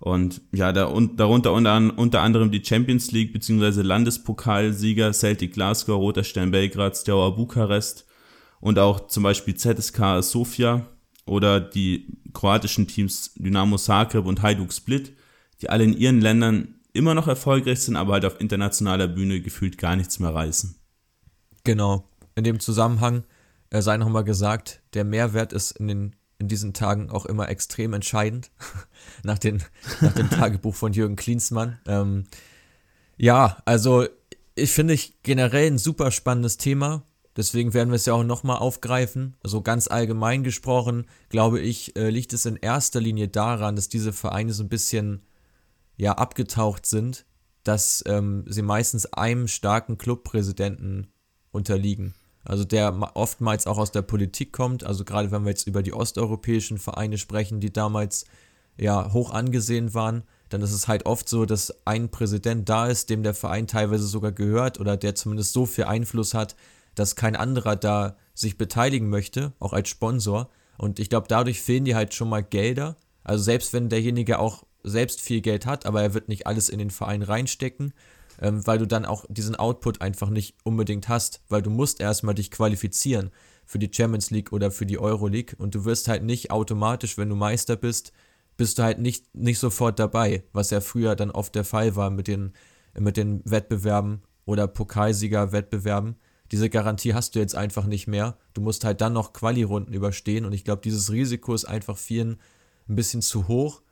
[0.00, 3.82] Und ja, da, und, darunter unter, unter anderem die Champions League bzw.
[3.82, 8.04] Landespokalsieger Celtic Glasgow, Roter Stern Belgrad, Steaua Bukarest
[8.60, 10.86] und auch zum Beispiel ZSK Sofia
[11.24, 15.12] oder die kroatischen Teams Dynamo Zagreb und Hajduk Split,
[15.62, 19.78] die alle in ihren Ländern immer noch erfolgreich sind, aber halt auf internationaler Bühne gefühlt
[19.78, 20.77] gar nichts mehr reißen.
[21.68, 22.08] Genau.
[22.34, 23.24] In dem Zusammenhang
[23.68, 27.92] äh, sei nochmal gesagt, der Mehrwert ist in, den, in diesen Tagen auch immer extrem
[27.92, 28.50] entscheidend.
[29.22, 29.62] nach, den,
[30.00, 31.78] nach dem Tagebuch von Jürgen Klinsmann.
[31.86, 32.24] Ähm,
[33.18, 34.06] ja, also
[34.54, 37.02] ich finde ich generell ein super spannendes Thema.
[37.36, 39.36] Deswegen werden wir es ja auch nochmal aufgreifen.
[39.44, 44.14] Also ganz allgemein gesprochen, glaube ich, äh, liegt es in erster Linie daran, dass diese
[44.14, 45.20] Vereine so ein bisschen
[45.98, 47.26] ja abgetaucht sind,
[47.62, 51.08] dass ähm, sie meistens einem starken Clubpräsidenten
[51.58, 52.14] unterliegen.
[52.44, 55.92] Also der oftmals auch aus der Politik kommt, also gerade wenn wir jetzt über die
[55.92, 58.24] osteuropäischen Vereine sprechen, die damals
[58.78, 63.10] ja hoch angesehen waren, dann ist es halt oft so, dass ein Präsident da ist,
[63.10, 66.56] dem der Verein teilweise sogar gehört oder der zumindest so viel Einfluss hat,
[66.94, 70.48] dass kein anderer da sich beteiligen möchte, auch als Sponsor.
[70.78, 72.96] Und ich glaube, dadurch fehlen dir halt schon mal Gelder.
[73.24, 76.78] Also selbst wenn derjenige auch selbst viel Geld hat, aber er wird nicht alles in
[76.78, 77.92] den Verein reinstecken,
[78.40, 82.34] ähm, weil du dann auch diesen Output einfach nicht unbedingt hast, weil du musst erstmal
[82.34, 83.30] dich qualifizieren
[83.66, 87.18] für die Champions League oder für die Euro League und du wirst halt nicht automatisch,
[87.18, 88.12] wenn du Meister bist,
[88.56, 92.10] bist du halt nicht, nicht sofort dabei, was ja früher dann oft der Fall war
[92.10, 92.52] mit den,
[92.98, 96.16] mit den Wettbewerben oder Pokalsieger-Wettbewerben.
[96.50, 98.38] Diese Garantie hast du jetzt einfach nicht mehr.
[98.54, 102.40] Du musst halt dann noch Quali-Runden überstehen und ich glaube, dieses Risiko ist einfach vielen
[102.88, 103.82] ein bisschen zu hoch.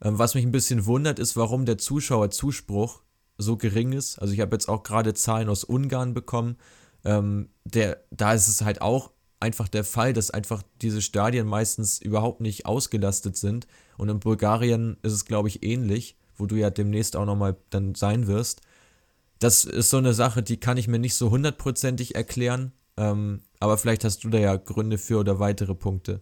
[0.00, 3.02] Ähm, was mich ein bisschen wundert, ist, warum der Zuschauerzuspruch
[3.38, 4.18] so gering ist.
[4.18, 6.56] Also ich habe jetzt auch gerade Zahlen aus Ungarn bekommen.
[7.04, 12.00] Ähm, der, da ist es halt auch einfach der Fall, dass einfach diese Stadien meistens
[12.00, 13.68] überhaupt nicht ausgelastet sind.
[13.96, 17.94] Und in Bulgarien ist es, glaube ich, ähnlich, wo du ja demnächst auch nochmal dann
[17.94, 18.60] sein wirst.
[19.38, 22.72] Das ist so eine Sache, die kann ich mir nicht so hundertprozentig erklären.
[22.96, 26.20] Ähm, aber vielleicht hast du da ja Gründe für oder weitere Punkte.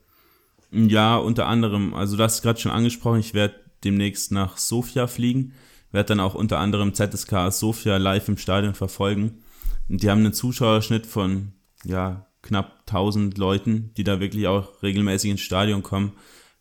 [0.71, 5.55] Ja, unter anderem, also du hast gerade schon angesprochen, ich werde demnächst nach Sofia fliegen
[5.93, 9.43] werde dann auch unter anderem ZSK Sofia live im Stadion verfolgen.
[9.89, 11.53] Die haben einen Zuschauerschnitt von
[11.85, 16.13] ja, knapp 1000 Leuten, die da wirklich auch regelmäßig ins Stadion kommen.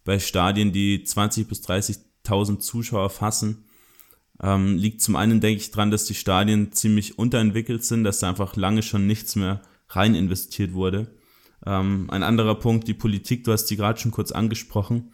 [0.03, 3.65] Bei Stadien, die 20.000 bis 30.000 Zuschauer fassen,
[4.41, 8.29] ähm, liegt zum einen, denke ich, dran, dass die Stadien ziemlich unterentwickelt sind, dass da
[8.29, 11.15] einfach lange schon nichts mehr rein investiert wurde.
[11.65, 15.11] Ähm, ein anderer Punkt, die Politik, du hast die gerade schon kurz angesprochen.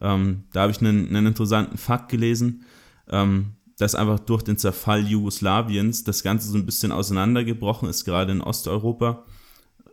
[0.00, 2.64] Ähm, da habe ich einen, einen interessanten Fakt gelesen
[3.12, 8.32] ähm, dass einfach durch den Zerfall Jugoslawiens das Ganze so ein bisschen auseinandergebrochen ist, gerade
[8.32, 9.24] in Osteuropa.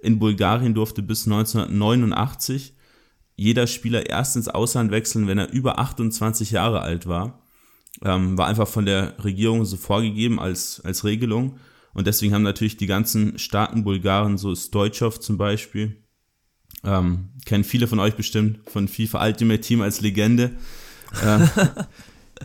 [0.01, 2.73] In Bulgarien durfte bis 1989
[3.35, 7.41] jeder Spieler erst ins Ausland wechseln, wenn er über 28 Jahre alt war.
[8.03, 11.57] Ähm, war einfach von der Regierung so vorgegeben als, als Regelung.
[11.93, 16.03] Und deswegen haben natürlich die ganzen starken Bulgaren, so Stoichov zum Beispiel,
[16.83, 20.51] ähm, kennen viele von euch bestimmt von FIFA Ultimate Team als Legende.
[21.25, 21.49] Ähm,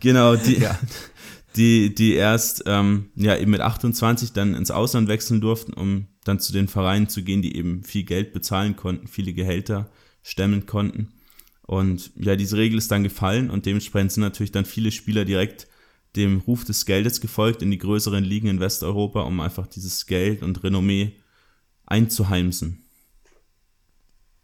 [0.01, 0.79] Genau, die, ja.
[1.57, 6.41] die, die erst ähm, ja eben mit 28 dann ins Ausland wechseln durften, um dann
[6.41, 9.91] zu den Vereinen zu gehen, die eben viel Geld bezahlen konnten, viele Gehälter
[10.23, 11.13] stemmen konnten.
[11.67, 15.67] Und ja, diese Regel ist dann gefallen und dementsprechend sind natürlich dann viele Spieler direkt
[16.17, 20.43] dem Ruf des Geldes gefolgt in die größeren Ligen in Westeuropa, um einfach dieses Geld
[20.43, 21.17] und Renommee
[21.87, 22.85] einzuheimsen.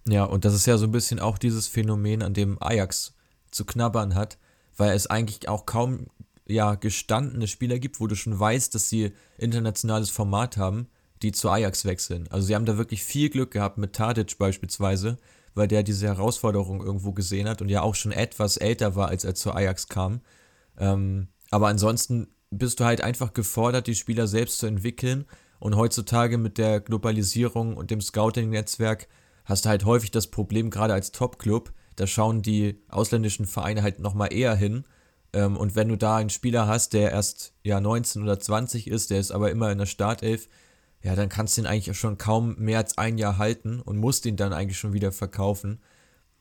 [0.08, 3.14] Ja, und das ist ja so ein bisschen auch dieses Phänomen, an dem Ajax
[3.50, 4.38] zu knabbern hat,
[4.80, 6.06] weil es eigentlich auch kaum
[6.46, 10.88] ja, gestandene Spieler gibt, wo du schon weißt, dass sie internationales Format haben,
[11.20, 12.26] die zu Ajax wechseln.
[12.30, 15.18] Also sie haben da wirklich viel Glück gehabt mit Tadic beispielsweise,
[15.54, 19.24] weil der diese Herausforderung irgendwo gesehen hat und ja auch schon etwas älter war, als
[19.24, 20.22] er zu Ajax kam.
[20.78, 25.26] Ähm, aber ansonsten bist du halt einfach gefordert, die Spieler selbst zu entwickeln.
[25.58, 29.08] Und heutzutage mit der Globalisierung und dem Scouting-Netzwerk
[29.44, 34.00] hast du halt häufig das Problem, gerade als Top-Club, da schauen die ausländischen Vereine halt
[34.00, 34.84] nochmal eher hin,
[35.32, 39.10] Ähm, und wenn du da einen Spieler hast, der erst ja 19 oder 20 ist,
[39.10, 40.48] der ist aber immer in der Startelf,
[41.02, 44.26] ja, dann kannst du ihn eigentlich schon kaum mehr als ein Jahr halten und musst
[44.26, 45.80] ihn dann eigentlich schon wieder verkaufen.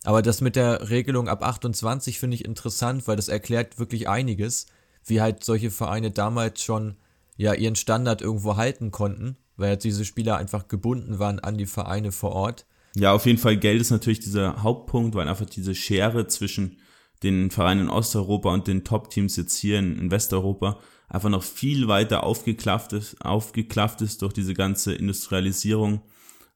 [0.03, 4.67] Aber das mit der Regelung ab 28 finde ich interessant, weil das erklärt wirklich einiges,
[5.05, 6.97] wie halt solche Vereine damals schon
[7.38, 11.65] ja ihren Standard irgendwo halten konnten, weil halt diese Spieler einfach gebunden waren an die
[11.65, 12.65] Vereine vor Ort.
[12.95, 16.78] Ja, auf jeden Fall Geld ist natürlich dieser Hauptpunkt, weil einfach diese Schere zwischen
[17.23, 22.23] den Vereinen in Osteuropa und den Top-Teams jetzt hier in, Westeuropa einfach noch viel weiter
[22.23, 26.02] aufgeklafft ist, aufgeklafft ist durch diese ganze Industrialisierung.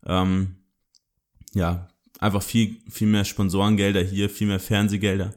[0.06, 0.58] Ähm,
[1.54, 1.88] ja,
[2.20, 5.34] einfach viel, viel mehr Sponsorengelder hier, viel mehr Fernsehgelder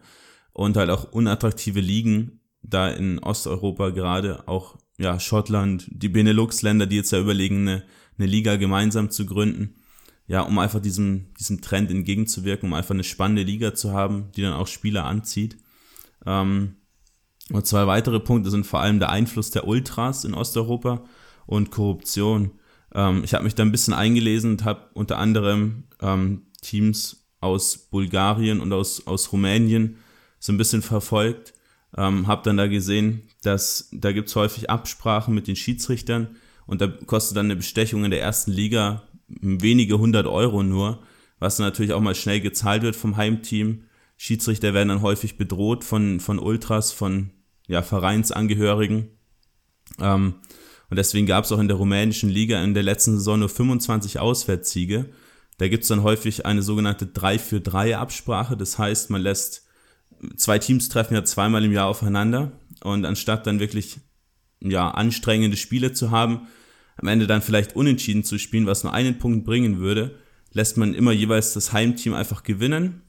[0.53, 6.97] und halt auch unattraktive Ligen da in Osteuropa gerade, auch ja, Schottland, die Benelux-Länder, die
[6.97, 7.85] jetzt ja überlegen, eine,
[8.19, 9.77] eine Liga gemeinsam zu gründen.
[10.29, 14.43] Ja, um einfach diesem, diesem Trend entgegenzuwirken, um einfach eine spannende Liga zu haben, die
[14.43, 15.57] dann auch Spieler anzieht.
[16.25, 16.77] Ähm,
[17.53, 21.05] und zwei weitere Punkte sind vor allem der Einfluss der Ultras in Osteuropa
[21.47, 22.53] und Korruption.
[22.93, 27.79] Ähm, ich habe mich da ein bisschen eingelesen und habe unter anderem ähm, Teams aus
[27.79, 29.99] Bulgarien und aus, aus Rumänien
[30.41, 31.55] so ein bisschen verfolgt.
[31.97, 36.37] Ähm, habe dann da gesehen, dass da gibt es häufig Absprachen mit den Schiedsrichtern
[36.67, 41.03] und da kostet dann eine Bestechung in der ersten Liga wenige hundert Euro nur,
[41.39, 43.85] was natürlich auch mal schnell gezahlt wird vom Heimteam.
[44.17, 47.31] Schiedsrichter werden dann häufig bedroht von, von Ultras, von
[47.67, 49.11] ja, Vereinsangehörigen.
[50.01, 50.35] Ähm,
[50.89, 54.19] und deswegen gab es auch in der rumänischen Liga in der letzten Saison nur 25
[54.21, 55.11] Auswärtssiege.
[55.59, 58.57] Da gibt es dann häufig eine sogenannte 3 für 3 Absprache.
[58.57, 59.67] Das heißt, man lässt
[60.37, 63.99] zwei Teams treffen ja zweimal im Jahr aufeinander und anstatt dann wirklich
[64.61, 66.47] ja, anstrengende Spiele zu haben,
[66.97, 70.19] am Ende dann vielleicht unentschieden zu spielen, was nur einen Punkt bringen würde,
[70.53, 73.03] lässt man immer jeweils das Heimteam einfach gewinnen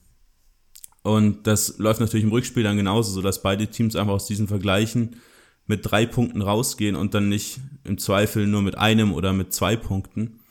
[1.08, 4.50] und das läuft natürlich im Rückspiel dann genauso, so dass beide Teams einfach aus diesen
[4.50, 5.16] Vergleichen
[5.66, 9.78] mit drei Punkten rausgehen und dann nicht im Zweifel nur mit einem oder mit zwei
[9.78, 10.42] Punkten.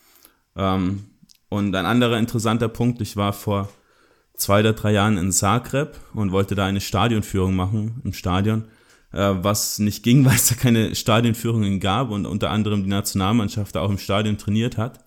[0.57, 1.05] Ähm,
[1.51, 3.69] und ein anderer interessanter Punkt, ich war vor
[4.35, 8.65] zwei oder drei Jahren in Zagreb und wollte da eine Stadionführung machen im Stadion,
[9.17, 13.81] was nicht ging, weil es da keine Stadionführungen gab und unter anderem die Nationalmannschaft da
[13.81, 15.05] auch im Stadion trainiert hat.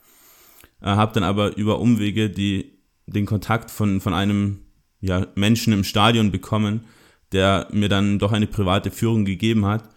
[0.82, 4.62] Äh, habe dann aber über Umwege die, den Kontakt von, von einem
[5.02, 6.86] ja, Menschen im Stadion bekommen,
[7.32, 9.90] der mir dann doch eine private Führung gegeben hat.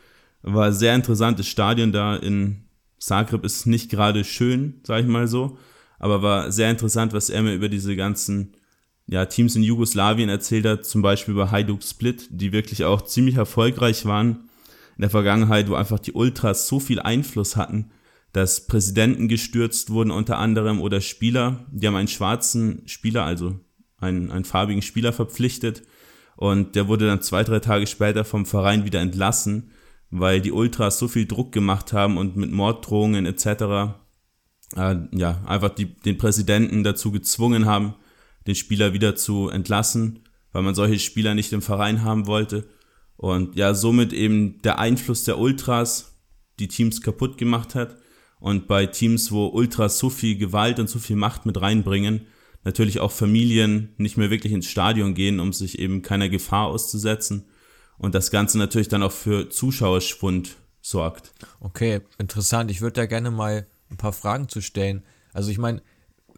[0.42, 2.64] War sehr interessantes Stadion da in
[3.03, 5.59] Zagreb ist nicht gerade schön, sag ich mal so,
[5.98, 8.53] aber war sehr interessant, was er mir über diese ganzen
[9.07, 13.37] ja, Teams in Jugoslawien erzählt hat, zum Beispiel über Hajduk Split, die wirklich auch ziemlich
[13.37, 14.49] erfolgreich waren
[14.97, 17.91] in der Vergangenheit, wo einfach die Ultras so viel Einfluss hatten,
[18.33, 23.59] dass Präsidenten gestürzt wurden unter anderem oder Spieler, die haben einen schwarzen Spieler, also
[23.99, 25.83] einen, einen farbigen Spieler verpflichtet
[26.37, 29.71] und der wurde dann zwei, drei Tage später vom Verein wieder entlassen,
[30.11, 33.47] weil die Ultras so viel Druck gemacht haben und mit Morddrohungen etc.
[34.77, 37.95] Äh, ja, einfach die, den Präsidenten dazu gezwungen haben,
[38.46, 40.20] den Spieler wieder zu entlassen,
[40.52, 42.68] weil man solche Spieler nicht im Verein haben wollte.
[43.16, 46.18] Und ja, somit eben der Einfluss der Ultras
[46.59, 47.96] die Teams kaputt gemacht hat.
[48.40, 52.26] Und bei Teams, wo Ultras so viel Gewalt und so viel Macht mit reinbringen,
[52.64, 57.46] natürlich auch Familien nicht mehr wirklich ins Stadion gehen, um sich eben keiner Gefahr auszusetzen.
[57.98, 61.33] Und das Ganze natürlich dann auch für Zuschauerschwund sorgt.
[61.61, 62.70] Okay, interessant.
[62.70, 65.05] Ich würde da gerne mal ein paar Fragen zu stellen.
[65.33, 65.83] Also ich meine,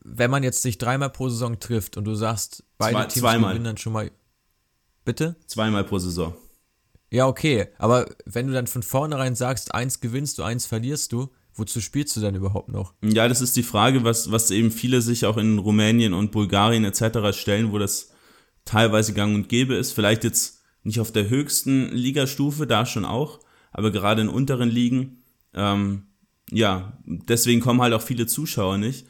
[0.04, 3.50] wenn man jetzt sich dreimal pro Saison trifft und du sagst, beide Zwei, Teams zweimal.
[3.50, 4.10] gewinnen dann schon mal.
[5.04, 5.36] Bitte?
[5.46, 6.34] Zweimal pro Saison.
[7.10, 7.68] Ja, okay.
[7.78, 12.16] Aber wenn du dann von vornherein sagst, eins gewinnst du, eins verlierst du, wozu spielst
[12.16, 12.94] du dann überhaupt noch?
[13.02, 16.84] Ja, das ist die Frage, was, was eben viele sich auch in Rumänien und Bulgarien
[16.84, 17.36] etc.
[17.38, 18.10] stellen, wo das
[18.64, 19.92] teilweise gang und gäbe ist.
[19.92, 23.40] Vielleicht jetzt nicht auf der höchsten Ligastufe, da schon auch,
[23.72, 25.22] aber gerade in unteren Ligen.
[25.54, 26.06] Ähm,
[26.50, 29.06] ja, deswegen kommen halt auch viele Zuschauer nicht.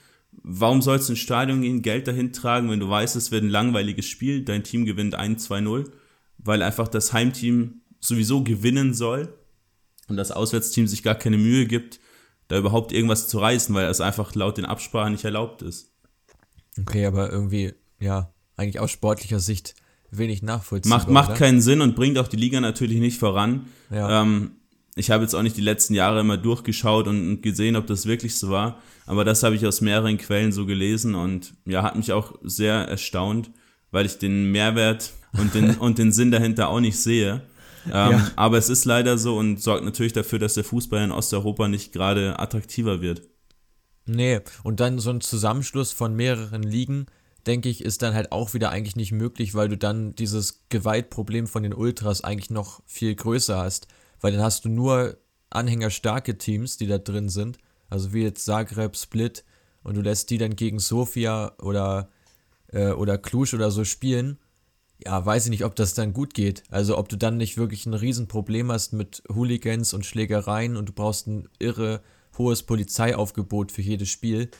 [0.47, 3.49] Warum sollst du ins Stadion gehen, Geld dahin tragen, wenn du weißt, es wird ein
[3.49, 5.91] langweiliges Spiel, dein Team gewinnt 1-2-0,
[6.37, 9.33] weil einfach das Heimteam sowieso gewinnen soll
[10.09, 11.99] und das Auswärtsteam sich gar keine Mühe gibt,
[12.49, 15.95] da überhaupt irgendwas zu reißen, weil es einfach laut den Absprachen nicht erlaubt ist.
[16.79, 19.75] Okay, aber irgendwie, ja, eigentlich aus sportlicher Sicht
[20.11, 20.99] wenig nachvollziehbar.
[20.99, 23.67] Macht, macht keinen Sinn und bringt auch die Liga natürlich nicht voran.
[23.91, 24.21] Ja.
[24.23, 24.53] Ähm,
[24.97, 28.37] ich habe jetzt auch nicht die letzten Jahre immer durchgeschaut und gesehen, ob das wirklich
[28.37, 32.13] so war, aber das habe ich aus mehreren Quellen so gelesen und ja, hat mich
[32.13, 33.51] auch sehr erstaunt,
[33.91, 37.43] weil ich den Mehrwert und den, und den Sinn dahinter auch nicht sehe.
[37.87, 38.31] Ähm, ja.
[38.37, 41.93] Aber es ist leider so und sorgt natürlich dafür, dass der Fußball in Osteuropa nicht
[41.93, 43.23] gerade attraktiver wird.
[44.07, 47.07] Nee, und dann so ein Zusammenschluss von mehreren Ligen,
[47.47, 51.47] denke ich, ist dann halt auch wieder eigentlich nicht möglich, weil du dann dieses Gewaltproblem
[51.47, 53.87] von den Ultras eigentlich noch viel größer hast.
[54.25, 55.19] Weil dann hast du nur
[55.51, 57.59] anhängerstarke Teams, die da drin sind,
[57.91, 59.45] also wie jetzt Zagreb, Split,
[59.83, 62.09] und du lässt die dann gegen Sofia oder,
[62.69, 64.39] äh, oder Cluj oder so spielen.
[65.05, 66.63] Ja, weiß ich nicht, ob das dann gut geht.
[66.71, 70.95] Also ob du dann nicht wirklich ein Riesenproblem hast mit Hooligans und Schlägereien und du
[70.95, 72.01] brauchst ein irre
[72.39, 74.51] hohes Polizeiaufgebot für jedes Spiel.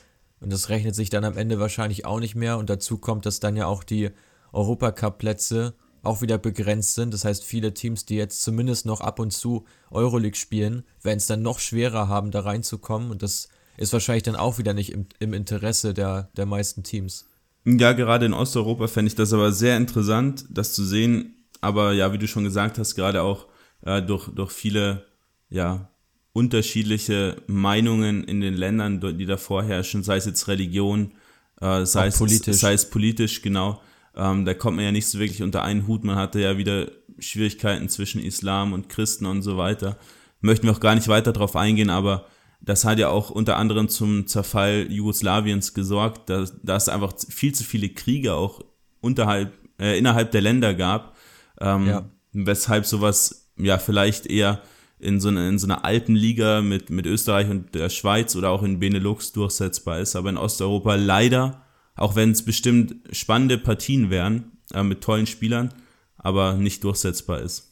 [0.41, 2.59] Und das rechnet sich dann am Ende wahrscheinlich auch nicht mehr.
[2.59, 4.11] Und dazu kommt, dass dann ja auch die
[4.53, 5.73] Europacup-Plätze
[6.05, 7.13] auch wieder begrenzt sind.
[7.13, 11.27] Das heißt, viele Teams, die jetzt zumindest noch ab und zu Euroleague spielen, werden es
[11.27, 13.11] dann noch schwerer haben, da reinzukommen.
[13.11, 17.27] Und das ist wahrscheinlich dann auch wieder nicht im, im Interesse der, der meisten Teams.
[17.65, 21.35] Ja, gerade in Osteuropa fände ich das aber sehr interessant, das zu sehen.
[21.61, 23.47] Aber ja, wie du schon gesagt hast, gerade auch
[23.81, 25.05] äh, durch, durch viele
[25.49, 25.89] ja,
[26.33, 31.13] unterschiedliche Meinungen in den Ländern, die da vorherrschen, sei es jetzt Religion,
[31.61, 33.81] äh, sei, es, sei es politisch, genau.
[34.15, 36.03] Ähm, da kommt man ja nicht so wirklich unter einen Hut.
[36.03, 39.97] Man hatte ja wieder Schwierigkeiten zwischen Islam und Christen und so weiter.
[40.41, 42.25] Möchten wir auch gar nicht weiter drauf eingehen, aber
[42.61, 47.53] das hat ja auch unter anderem zum Zerfall Jugoslawiens gesorgt, da, da es einfach viel
[47.53, 48.61] zu viele Kriege auch
[49.01, 51.15] unterhalb, äh, innerhalb der Länder gab,
[51.59, 52.09] ähm, ja.
[52.33, 54.61] weshalb sowas ja vielleicht eher
[54.99, 58.63] in so, eine, in so einer Alpenliga mit, mit Österreich und der Schweiz oder auch
[58.63, 60.15] in Benelux durchsetzbar ist.
[60.15, 61.64] Aber in Osteuropa leider,
[61.95, 65.73] auch wenn es bestimmt spannende Partien wären äh, mit tollen Spielern,
[66.17, 67.71] aber nicht durchsetzbar ist.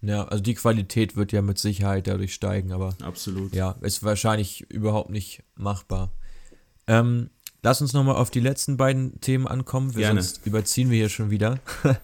[0.00, 3.54] Ja, also die Qualität wird ja mit Sicherheit dadurch steigen, aber absolut.
[3.54, 6.12] Ja, ist wahrscheinlich überhaupt nicht machbar.
[6.86, 7.30] Ähm,
[7.62, 10.22] lass uns nochmal auf die letzten beiden Themen ankommen, wir Gerne.
[10.22, 11.58] sonst überziehen wir hier schon wieder.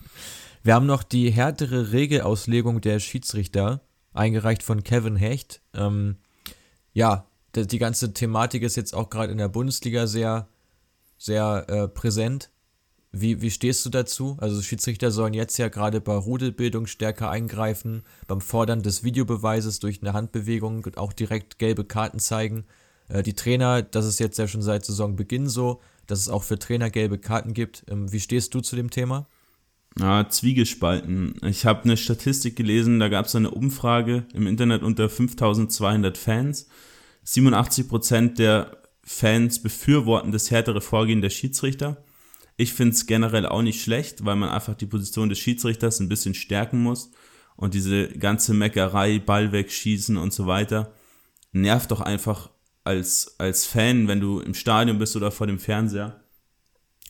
[0.63, 3.81] wir haben noch die härtere Regelauslegung der Schiedsrichter
[4.13, 5.61] eingereicht von Kevin Hecht.
[5.73, 6.17] Ähm,
[6.93, 10.49] ja, die, die, ganze Thematik ist jetzt auch gerade in der Bundesliga sehr,
[11.19, 12.51] sehr äh, präsent.
[13.17, 14.37] Wie, wie stehst du dazu?
[14.41, 20.03] Also Schiedsrichter sollen jetzt ja gerade bei Rudelbildung stärker eingreifen, beim Fordern des Videobeweises durch
[20.03, 22.65] eine Handbewegung auch direkt gelbe Karten zeigen.
[23.09, 26.59] Äh, die Trainer, das ist jetzt ja schon seit Saisonbeginn so, dass es auch für
[26.59, 27.85] Trainer gelbe Karten gibt.
[27.89, 29.27] Ähm, wie stehst du zu dem Thema?
[29.99, 31.37] Ja, Zwiegespalten.
[31.43, 36.67] Ich habe eine Statistik gelesen, da gab es eine Umfrage im Internet unter 5200 Fans.
[37.25, 42.03] 87% der Fans befürworten das härtere Vorgehen der Schiedsrichter.
[42.57, 46.09] Ich finde es generell auch nicht schlecht, weil man einfach die Position des Schiedsrichters ein
[46.09, 47.11] bisschen stärken muss.
[47.57, 50.93] Und diese ganze Meckerei, Ball wegschießen und so weiter,
[51.53, 52.51] nervt doch einfach
[52.83, 56.21] als, als Fan, wenn du im Stadion bist oder vor dem Fernseher.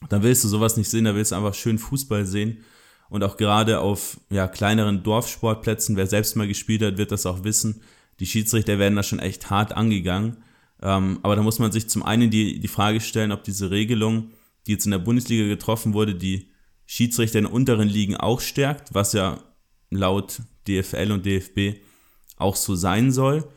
[0.09, 2.65] Dann willst du sowas nicht sehen, da willst du einfach schön Fußball sehen.
[3.09, 7.45] Und auch gerade auf ja, kleineren Dorfsportplätzen, wer selbst mal gespielt hat, wird das auch
[7.45, 7.83] wissen.
[8.21, 10.43] Die Schiedsrichter werden da schon echt hart angegangen.
[10.83, 14.31] Ähm, aber da muss man sich zum einen die, die Frage stellen, ob diese Regelung,
[14.67, 16.51] die jetzt in der Bundesliga getroffen wurde, die
[16.87, 19.43] Schiedsrichter in unteren Ligen auch stärkt, was ja
[19.91, 21.81] laut DFL und DFB
[22.37, 23.49] auch so sein soll.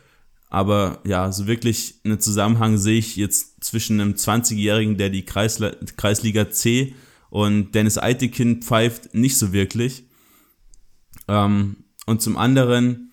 [0.49, 5.71] Aber ja, so wirklich einen Zusammenhang sehe ich jetzt zwischen einem 20-Jährigen, der die Kreisla
[5.97, 6.95] Kreisliga C
[7.29, 10.05] und Dennis Eitekin pfeift nicht so wirklich.
[11.27, 13.06] Ähm, und zum anderen,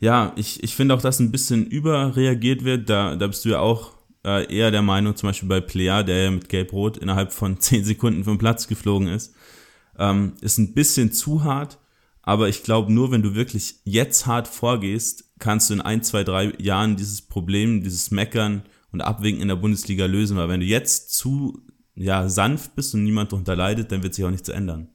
[0.00, 2.88] ja, ich, ich finde auch, dass ein bisschen überreagiert wird.
[2.88, 3.92] Da, da bist du ja auch
[4.24, 7.84] äh, eher der Meinung, zum Beispiel bei Plea, der ja mit Gelb-Rot innerhalb von 10
[7.84, 9.34] Sekunden vom Platz geflogen ist,
[9.98, 11.78] ähm, ist ein bisschen zu hart.
[12.22, 16.24] Aber ich glaube, nur wenn du wirklich jetzt hart vorgehst, kannst du in ein, zwei,
[16.24, 20.36] drei Jahren dieses Problem, dieses Meckern und Abwinken in der Bundesliga lösen.
[20.36, 21.62] Weil wenn du jetzt zu
[21.94, 24.88] ja, sanft bist und niemand darunter leidet, dann wird sich auch nichts ändern.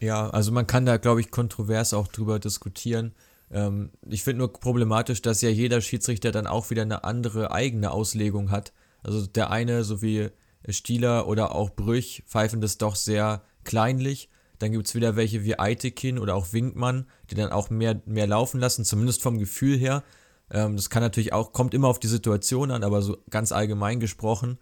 [0.00, 3.14] Ja, also man kann da, glaube ich, kontrovers auch drüber diskutieren.
[3.50, 7.90] Ähm, ich finde nur problematisch, dass ja jeder Schiedsrichter dann auch wieder eine andere eigene
[7.90, 8.72] Auslegung hat.
[9.02, 10.28] Also der eine, so wie
[10.68, 14.28] Stieler oder auch Brüch, pfeifen das doch sehr kleinlich.
[14.58, 18.26] Dann gibt es wieder welche wie Eitekin oder auch Winkmann, die dann auch mehr, mehr
[18.26, 20.02] laufen lassen, zumindest vom Gefühl her.
[20.50, 24.00] Ähm, das kann natürlich auch, kommt immer auf die Situation an, aber so ganz allgemein
[24.00, 24.58] gesprochen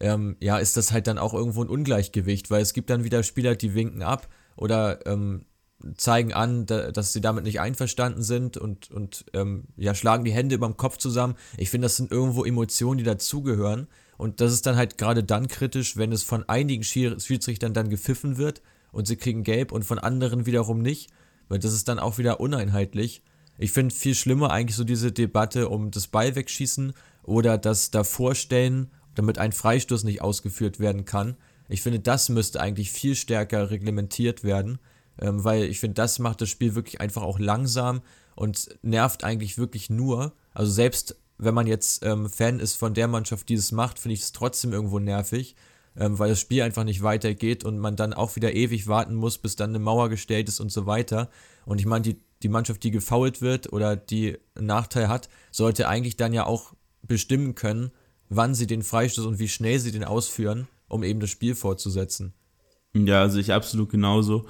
[0.00, 3.22] ähm, ja, ist das halt dann auch irgendwo ein Ungleichgewicht, weil es gibt dann wieder
[3.22, 5.46] Spieler, die winken ab oder ähm,
[5.96, 10.32] zeigen an, da, dass sie damit nicht einverstanden sind und, und ähm, ja, schlagen die
[10.32, 11.34] Hände über dem Kopf zusammen.
[11.56, 13.88] Ich finde, das sind irgendwo Emotionen, die dazugehören.
[14.16, 18.36] Und das ist dann halt gerade dann kritisch, wenn es von einigen Schiedsrichtern dann gepfiffen
[18.38, 21.10] wird und sie kriegen gelb und von anderen wiederum nicht,
[21.48, 23.22] weil das ist dann auch wieder uneinheitlich.
[23.58, 26.92] Ich finde viel schlimmer eigentlich so diese Debatte um das Ball wegschießen
[27.24, 31.36] oder das Davorstellen damit ein Freistoß nicht ausgeführt werden kann.
[31.68, 34.78] Ich finde, das müsste eigentlich viel stärker reglementiert werden,
[35.20, 38.02] ähm, weil ich finde, das macht das Spiel wirklich einfach auch langsam
[38.36, 40.34] und nervt eigentlich wirklich nur.
[40.52, 44.14] Also selbst wenn man jetzt ähm, Fan ist von der Mannschaft, die es macht, finde
[44.14, 45.56] ich es trotzdem irgendwo nervig,
[45.96, 49.38] ähm, weil das Spiel einfach nicht weitergeht und man dann auch wieder ewig warten muss,
[49.38, 51.30] bis dann eine Mauer gestellt ist und so weiter.
[51.66, 55.88] Und ich meine, die, die Mannschaft, die gefoult wird oder die einen Nachteil hat, sollte
[55.88, 57.90] eigentlich dann ja auch bestimmen können,
[58.28, 62.34] wann sie den Freistoß und wie schnell sie den ausführen, um eben das Spiel fortzusetzen.
[62.94, 64.46] Ja, also ich absolut genauso.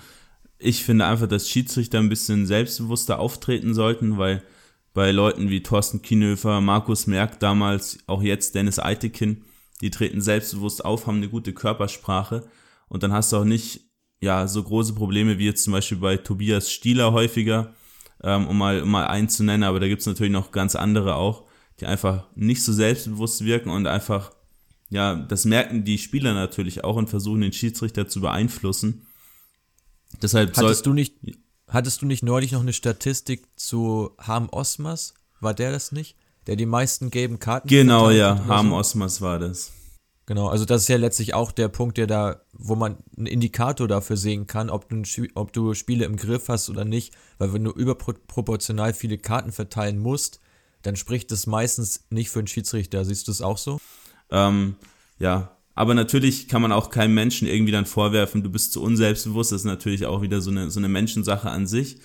[0.58, 4.42] Ich finde einfach, dass Schiedsrichter ein bisschen selbstbewusster auftreten sollten, weil
[4.92, 9.44] bei Leuten wie Thorsten Kienhöfer, Markus Merck damals, auch jetzt Dennis Eitekin,
[9.80, 12.48] die treten selbstbewusst auf, haben eine gute Körpersprache
[12.88, 16.16] und dann hast du auch nicht ja so große Probleme wie jetzt zum Beispiel bei
[16.16, 17.74] Tobias Stieler häufiger,
[18.22, 21.16] ähm, um mal um mal einen zu nennen, aber da gibt's natürlich noch ganz andere
[21.16, 21.44] auch,
[21.80, 24.30] die einfach nicht so selbstbewusst wirken und einfach
[24.94, 29.06] ja das merken die Spieler natürlich auch und versuchen den Schiedsrichter zu beeinflussen.
[30.22, 31.16] Deshalb hattest du nicht
[31.68, 35.14] hattest du nicht neulich noch eine Statistik zu Harm Osmas?
[35.40, 36.16] War der das nicht?
[36.46, 38.76] Der die meisten gelben Karten Genau, ja, Harm so?
[38.76, 39.72] Osmas war das.
[40.26, 43.86] Genau, also das ist ja letztlich auch der Punkt, der da, wo man einen Indikator
[43.88, 45.02] dafür sehen kann, ob du,
[45.34, 47.14] ob du Spiele im Griff hast oder nicht.
[47.36, 50.40] Weil wenn du überproportional viele Karten verteilen musst,
[50.82, 53.04] dann spricht das meistens nicht für einen Schiedsrichter.
[53.04, 53.78] Siehst du es auch so?
[54.30, 54.76] Ähm,
[55.18, 59.52] ja, aber natürlich kann man auch keinem Menschen irgendwie dann vorwerfen, du bist zu unselbstbewusst.
[59.52, 61.98] Das ist natürlich auch wieder so eine, so eine Menschensache an sich.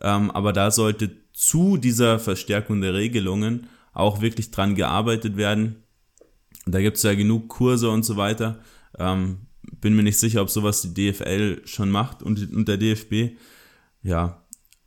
[0.00, 5.84] Ähm, aber da sollte zu dieser Verstärkung der Regelungen auch wirklich dran gearbeitet werden.
[6.66, 8.60] Da gibt es ja genug Kurse und so weiter.
[8.98, 9.46] Ähm,
[9.80, 13.38] bin mir nicht sicher, ob sowas die DFL schon macht und, und der DFB.
[14.02, 14.44] Ja,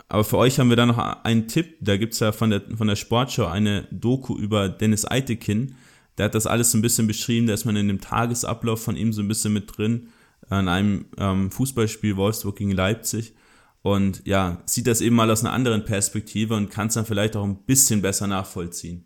[0.09, 1.77] aber für euch haben wir da noch einen Tipp.
[1.81, 5.75] Da gibt es ja von der, von der Sportschau eine Doku über Dennis Eitekin
[6.18, 8.95] der hat das alles so ein bisschen beschrieben, da ist man in dem Tagesablauf von
[8.95, 10.09] ihm so ein bisschen mit drin,
[10.49, 13.36] an einem ähm, Fußballspiel Wolfsburg gegen Leipzig.
[13.82, 17.36] Und ja, sieht das eben mal aus einer anderen Perspektive und kann es dann vielleicht
[17.36, 19.05] auch ein bisschen besser nachvollziehen.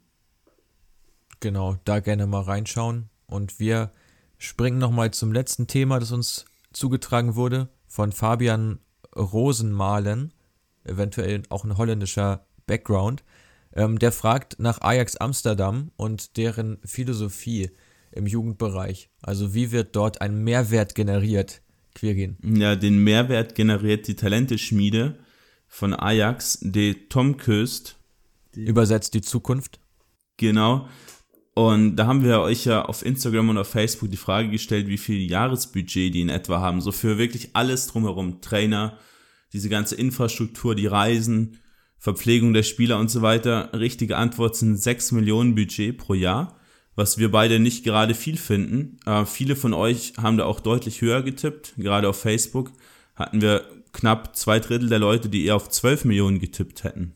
[1.39, 3.09] Genau, da gerne mal reinschauen.
[3.27, 3.91] Und wir
[4.37, 8.79] springen nochmal zum letzten Thema, das uns zugetragen wurde, von Fabian
[9.15, 10.33] Rosenmalen,
[10.83, 13.23] eventuell auch ein holländischer Background.
[13.73, 17.71] Ähm, der fragt nach Ajax Amsterdam und deren Philosophie
[18.11, 19.09] im Jugendbereich.
[19.21, 21.61] Also wie wird dort ein Mehrwert generiert?
[21.93, 22.37] Quirgin.
[22.41, 25.17] Ja, den Mehrwert generiert die Talenteschmiede
[25.67, 27.97] von Ajax, die Tom Köst.
[28.53, 29.79] Übersetzt die Zukunft.
[30.37, 30.87] Genau.
[31.53, 34.97] Und da haben wir euch ja auf Instagram und auf Facebook die Frage gestellt, wie
[34.97, 36.81] viel Jahresbudget die in etwa haben.
[36.81, 38.41] So für wirklich alles drumherum.
[38.41, 38.97] Trainer,
[39.51, 41.59] diese ganze Infrastruktur, die Reisen,
[42.01, 43.69] Verpflegung der Spieler und so weiter.
[43.73, 46.57] Richtige Antwort sind 6 Millionen Budget pro Jahr,
[46.95, 48.97] was wir beide nicht gerade viel finden.
[49.05, 51.75] Äh, viele von euch haben da auch deutlich höher getippt.
[51.77, 52.71] Gerade auf Facebook
[53.13, 57.13] hatten wir knapp zwei Drittel der Leute, die eher auf 12 Millionen getippt hätten.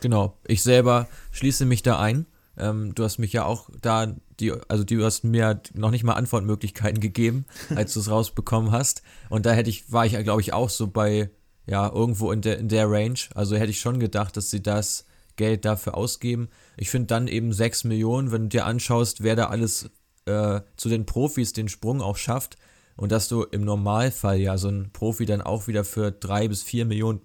[0.00, 2.24] Genau, ich selber schließe mich da ein.
[2.56, 6.14] Ähm, du hast mich ja auch da, die, also du hast mir noch nicht mal
[6.14, 9.02] Antwortmöglichkeiten gegeben, als du es rausbekommen hast.
[9.28, 11.28] Und da hätte ich, war ich, glaube ich, auch so bei
[11.66, 13.18] ja, irgendwo in der, in der Range.
[13.34, 15.06] Also hätte ich schon gedacht, dass sie das
[15.36, 16.48] Geld dafür ausgeben.
[16.76, 19.90] Ich finde dann eben 6 Millionen, wenn du dir anschaust, wer da alles
[20.26, 22.56] äh, zu den Profis den Sprung auch schafft
[22.96, 26.62] und dass du im Normalfall ja so einen Profi dann auch wieder für 3 bis
[26.62, 27.20] 4 Millionen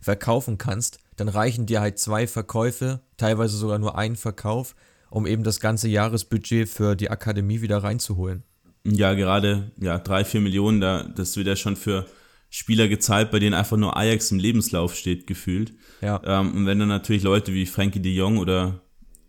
[0.00, 4.74] verkaufen kannst, dann reichen dir halt zwei Verkäufe, teilweise sogar nur ein Verkauf,
[5.10, 8.42] um eben das ganze Jahresbudget für die Akademie wieder reinzuholen.
[8.84, 12.06] Ja, gerade ja, 3, 4 Millionen, da, das wird ja schon für
[12.50, 15.74] Spieler gezahlt, bei denen einfach nur Ajax im Lebenslauf steht, gefühlt.
[16.00, 16.20] Ja.
[16.24, 18.82] Ähm, und wenn du natürlich Leute wie Frankie de Jong oder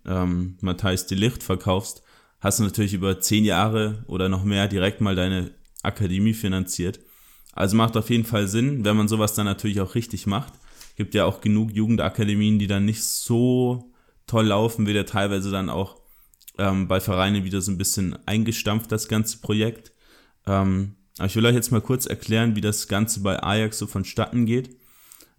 [0.06, 2.04] ähm, Matthijs de Licht verkaufst,
[2.40, 5.52] hast du natürlich über zehn Jahre oder noch mehr direkt mal deine
[5.84, 7.00] Akademie finanziert.
[7.54, 10.54] Also macht auf jeden Fall Sinn, wenn man sowas dann natürlich auch richtig macht.
[10.96, 13.92] Gibt ja auch genug Jugendakademien, die dann nicht so
[14.28, 16.00] toll laufen, wird ja teilweise dann auch
[16.58, 19.92] ähm, bei Vereinen wieder so ein bisschen eingestampft, das ganze Projekt.
[20.46, 23.88] Ähm, aber ich will euch jetzt mal kurz erklären, wie das Ganze bei Ajax so
[23.88, 24.78] vonstatten geht.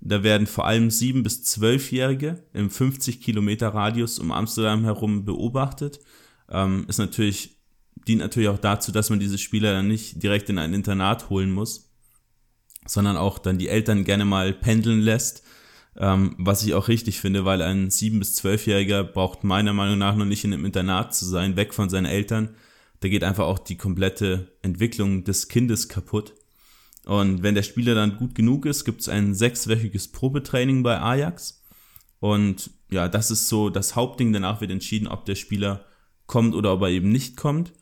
[0.01, 6.01] Da werden vor allem 7- bis 12-Jährige im 50 Kilometer Radius um Amsterdam herum beobachtet.
[6.51, 7.59] Ähm, ist natürlich,
[8.07, 11.51] dient natürlich auch dazu, dass man diese Spieler dann nicht direkt in ein Internat holen
[11.51, 11.91] muss,
[12.87, 15.43] sondern auch dann die Eltern gerne mal pendeln lässt.
[15.97, 20.15] Ähm, was ich auch richtig finde, weil ein 7- bis 12-Jähriger braucht meiner Meinung nach
[20.15, 22.51] noch nicht in einem Internat zu sein, weg von seinen Eltern,
[23.01, 26.35] da geht einfach auch die komplette Entwicklung des Kindes kaputt.
[27.05, 31.63] Und wenn der Spieler dann gut genug ist, gibt es ein sechswöchiges Probetraining bei Ajax.
[32.21, 34.33] Und ja, das ist so das Hauptding.
[34.33, 35.85] Danach wird entschieden, ob der Spieler
[36.27, 37.73] kommt oder ob er eben nicht kommt.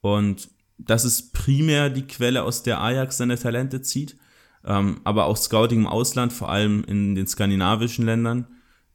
[0.00, 4.16] Und das ist primär die Quelle, aus der Ajax seine Talente zieht.
[4.64, 8.46] Ähm, aber auch Scouting im Ausland, vor allem in den skandinavischen Ländern,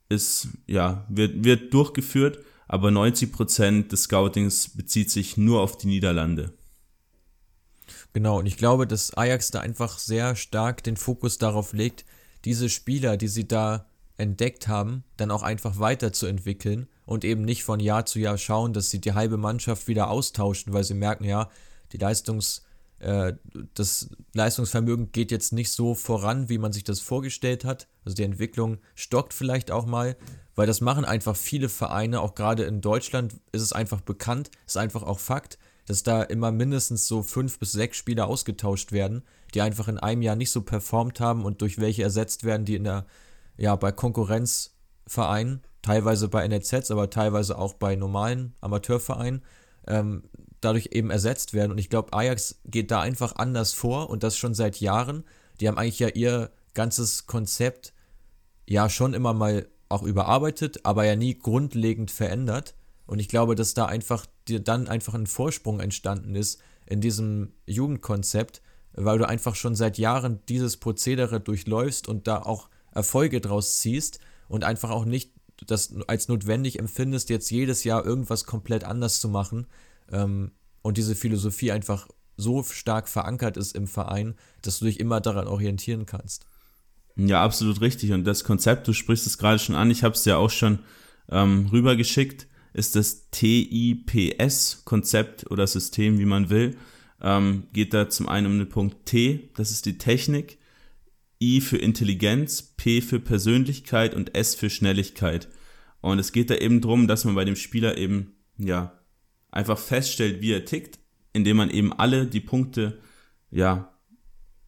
[0.10, 2.40] ist, ja, wird, wird durchgeführt.
[2.74, 6.54] Aber 90% des Scoutings bezieht sich nur auf die Niederlande.
[8.14, 12.04] Genau, und ich glaube, dass Ajax da einfach sehr stark den Fokus darauf legt,
[12.46, 13.86] diese Spieler, die sie da
[14.18, 18.90] entdeckt haben, dann auch einfach weiterzuentwickeln und eben nicht von Jahr zu Jahr schauen, dass
[18.90, 21.52] sie die halbe Mannschaft wieder austauschen, weil sie merken, ja,
[21.92, 22.66] die Leistungs,
[22.98, 23.34] äh,
[23.76, 27.88] das Leistungsvermögen geht jetzt nicht so voran, wie man sich das vorgestellt hat.
[28.04, 30.18] Also die Entwicklung stockt vielleicht auch mal,
[30.56, 34.78] weil das machen einfach viele Vereine, auch gerade in Deutschland ist es einfach bekannt, ist
[34.78, 39.24] einfach auch Fakt, dass da immer mindestens so fünf bis sechs Spieler ausgetauscht werden,
[39.54, 42.76] die einfach in einem Jahr nicht so performt haben und durch welche ersetzt werden, die
[42.76, 43.06] in der,
[43.58, 49.44] ja, bei Konkurrenzvereinen, teilweise bei NLZs, aber teilweise auch bei normalen Amateurvereinen,
[49.88, 50.24] ähm,
[50.62, 51.72] dadurch eben ersetzt werden.
[51.72, 55.26] Und ich glaube, Ajax geht da einfach anders vor und das schon seit Jahren.
[55.60, 57.94] Die haben eigentlich ja ihr ganzes Konzept
[58.66, 62.76] ja schon immer mal auch überarbeitet, aber ja nie grundlegend verändert.
[63.06, 67.54] Und ich glaube, dass da einfach dir dann einfach ein Vorsprung entstanden ist in diesem
[67.66, 68.62] Jugendkonzept,
[68.94, 74.20] weil du einfach schon seit Jahren dieses Prozedere durchläufst und da auch Erfolge draus ziehst
[74.48, 75.32] und einfach auch nicht
[75.66, 79.68] das als notwendig empfindest, jetzt jedes Jahr irgendwas komplett anders zu machen
[80.12, 85.22] ähm, und diese Philosophie einfach so stark verankert ist im Verein, dass du dich immer
[85.22, 86.46] daran orientieren kannst.
[87.16, 88.12] Ja, absolut richtig.
[88.12, 90.80] Und das Konzept, du sprichst es gerade schon an, ich habe es dir auch schon
[91.30, 96.76] ähm, rübergeschickt, ist das TIPS-Konzept oder System, wie man will.
[97.22, 100.58] Ähm, geht da zum einen um den Punkt T, das ist die Technik,
[101.42, 105.48] I für Intelligenz, P für Persönlichkeit und S für Schnelligkeit.
[106.02, 109.00] Und es geht da eben darum, dass man bei dem Spieler eben, ja,
[109.52, 111.00] einfach feststellt, wie er tickt,
[111.32, 113.00] indem man eben alle die Punkte,
[113.52, 113.93] ja,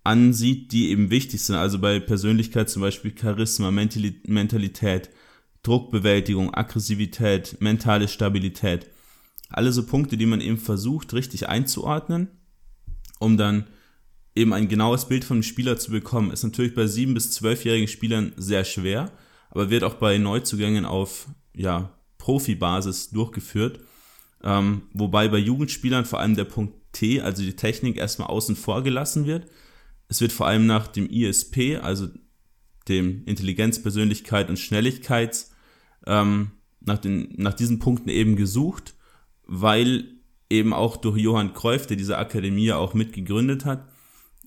[0.06, 1.56] ansieht, die eben wichtig sind.
[1.56, 5.10] Also bei Persönlichkeit zum Beispiel Charisma, Mentalität,
[5.64, 8.88] Druckbewältigung, Aggressivität, mentale Stabilität.
[9.50, 12.30] Alle so Punkte, die man eben versucht richtig einzuordnen,
[13.20, 13.66] um dann
[14.36, 18.34] eben ein genaues Bild vom Spieler zu bekommen, ist natürlich bei sieben bis zwölfjährigen Spielern
[18.38, 19.12] sehr schwer,
[19.50, 23.80] aber wird auch bei Neuzugängen auf ja, Profibasis durchgeführt.
[24.44, 28.84] Ähm, wobei bei Jugendspielern vor allem der Punkt T, also die Technik, erstmal außen vor
[28.84, 29.48] gelassen wird.
[30.08, 32.08] Es wird vor allem nach dem ISP, also
[32.88, 35.52] dem Intelligenz, Persönlichkeit und Schnelligkeits
[36.06, 36.52] ähm,
[36.82, 38.96] nach, den, nach diesen Punkten eben gesucht,
[39.48, 40.06] weil
[40.50, 43.88] eben auch durch Johann Kreuf, der diese Akademie auch mitgegründet hat,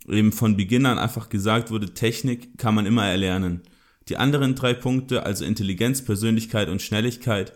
[0.08, 3.62] eben von Beginn an einfach gesagt wurde, Technik kann man immer erlernen.
[4.08, 7.52] Die anderen drei Punkte, also Intelligenz, Persönlichkeit und Schnelligkeit,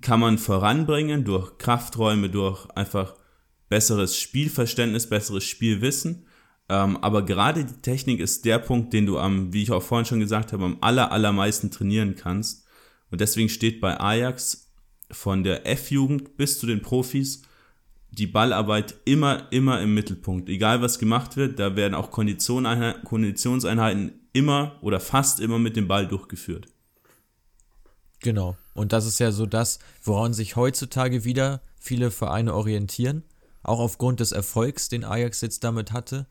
[0.00, 3.14] kann man voranbringen durch Krafträume, durch einfach
[3.68, 6.26] besseres Spielverständnis, besseres Spielwissen.
[6.68, 10.06] Ähm, aber gerade die Technik ist der Punkt, den du am, wie ich auch vorhin
[10.06, 12.66] schon gesagt habe, am aller, allermeisten trainieren kannst.
[13.10, 14.72] Und deswegen steht bei Ajax
[15.10, 17.42] von der F-Jugend bis zu den Profis
[18.10, 20.48] die Ballarbeit immer, immer im Mittelpunkt.
[20.48, 26.06] Egal was gemacht wird, da werden auch Konditionseinheiten immer oder fast immer mit dem Ball
[26.06, 26.68] durchgeführt.
[28.20, 28.56] Genau.
[28.72, 33.24] Und das ist ja so das, woran sich heutzutage wieder viele Vereine orientieren.
[33.62, 36.26] Auch aufgrund des Erfolgs, den Ajax jetzt damit hatte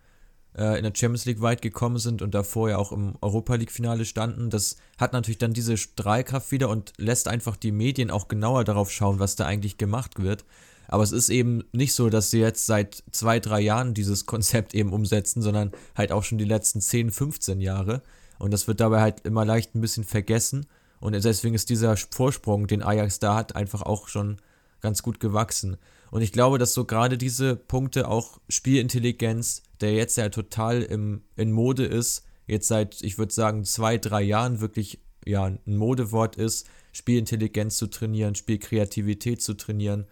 [0.57, 4.05] äh, in der Champions League weit gekommen sind und davor ja auch im Europa League-Finale
[4.05, 4.49] standen.
[4.49, 8.91] Das hat natürlich dann diese Strahlkraft wieder und lässt einfach die Medien auch genauer darauf
[8.91, 10.45] schauen, was da eigentlich gemacht wird.
[10.87, 14.73] Aber es ist eben nicht so, dass sie jetzt seit zwei, drei Jahren dieses Konzept
[14.73, 18.01] eben umsetzen, sondern halt auch schon die letzten 10, 15 Jahre.
[18.39, 20.65] Und das wird dabei halt immer leicht ein bisschen vergessen.
[20.99, 24.37] Und deswegen ist dieser Vorsprung, den Ajax da hat, einfach auch schon
[24.81, 25.77] ganz gut gewachsen.
[26.13, 31.23] Und ich glaube, dass so gerade diese Punkte auch Spielintelligenz, der jetzt ja total im,
[31.37, 36.35] in Mode ist, jetzt seit, ich würde sagen, zwei, drei Jahren wirklich ja, ein Modewort
[36.35, 40.05] ist, Spielintelligenz zu trainieren, Spielkreativität zu trainieren,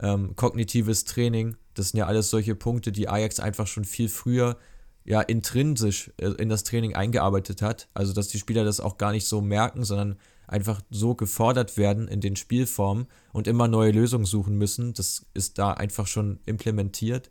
[0.00, 4.58] ähm, kognitives Training, das sind ja alles solche Punkte, die Ajax einfach schon viel früher
[5.06, 7.88] ja intrinsisch äh, in das Training eingearbeitet hat.
[7.94, 10.18] Also dass die Spieler das auch gar nicht so merken, sondern
[10.48, 14.94] einfach so gefordert werden in den Spielformen und immer neue Lösungen suchen müssen.
[14.94, 17.30] Das ist da einfach schon implementiert.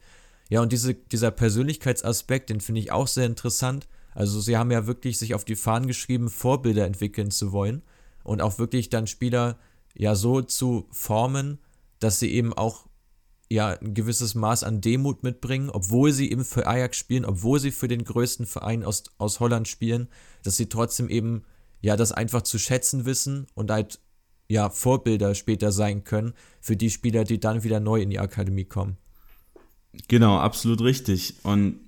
[0.49, 3.87] Ja, und diese, dieser Persönlichkeitsaspekt, den finde ich auch sehr interessant.
[4.13, 7.81] Also sie haben ja wirklich sich auf die Fahnen geschrieben, Vorbilder entwickeln zu wollen
[8.23, 9.57] und auch wirklich dann Spieler
[9.95, 11.59] ja so zu formen,
[11.99, 12.87] dass sie eben auch
[13.49, 17.71] ja ein gewisses Maß an Demut mitbringen, obwohl sie eben für Ajax spielen, obwohl sie
[17.71, 20.07] für den größten Verein aus, aus Holland spielen,
[20.43, 21.43] dass sie trotzdem eben
[21.81, 23.99] ja, das einfach zu schätzen wissen und halt
[24.47, 28.65] ja Vorbilder später sein können für die Spieler, die dann wieder neu in die Akademie
[28.65, 28.97] kommen.
[30.07, 31.35] Genau, absolut richtig.
[31.43, 31.79] Und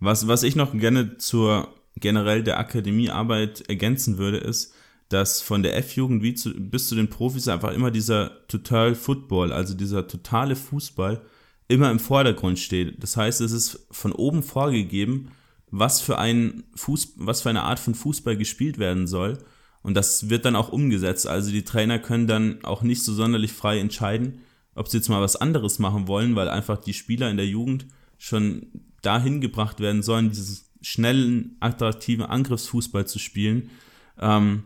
[0.00, 4.74] was, was ich noch gerne zur generell der Akademiearbeit ergänzen würde, ist,
[5.08, 6.22] dass von der F-Jugend
[6.70, 11.22] bis zu den Profis einfach immer dieser Total Football, also dieser totale Fußball,
[11.66, 13.02] immer im Vordergrund steht.
[13.02, 15.30] Das heißt, es ist von oben vorgegeben,
[15.70, 19.38] was für ein Fuß, was für eine Art von Fußball gespielt werden soll.
[19.82, 21.26] Und das wird dann auch umgesetzt.
[21.26, 24.40] Also die Trainer können dann auch nicht so sonderlich frei entscheiden,
[24.74, 27.86] ob sie jetzt mal was anderes machen wollen, weil einfach die Spieler in der Jugend
[28.18, 28.66] schon
[29.02, 33.70] dahin gebracht werden sollen, dieses schnellen, attraktiven Angriffsfußball zu spielen.
[34.18, 34.64] Ähm,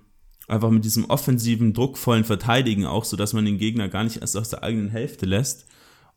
[0.49, 4.37] einfach mit diesem offensiven, druckvollen Verteidigen auch, so dass man den Gegner gar nicht erst
[4.37, 5.67] aus der eigenen Hälfte lässt.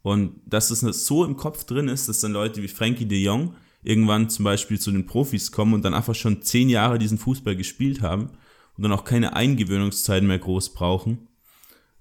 [0.01, 3.55] Und dass es so im Kopf drin ist, dass dann Leute wie Frankie de Jong
[3.85, 7.55] irgendwann zum Beispiel zu den Profis kommen und dann einfach schon zehn Jahre diesen Fußball
[7.55, 8.31] gespielt haben
[8.75, 11.27] und dann auch keine Eingewöhnungszeit mehr groß brauchen.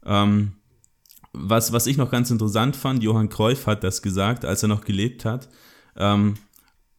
[0.05, 0.53] Ähm,
[1.33, 4.85] was, was ich noch ganz interessant fand, Johann Cruyff hat das gesagt, als er noch
[4.85, 5.49] gelebt hat,
[5.97, 6.35] ähm,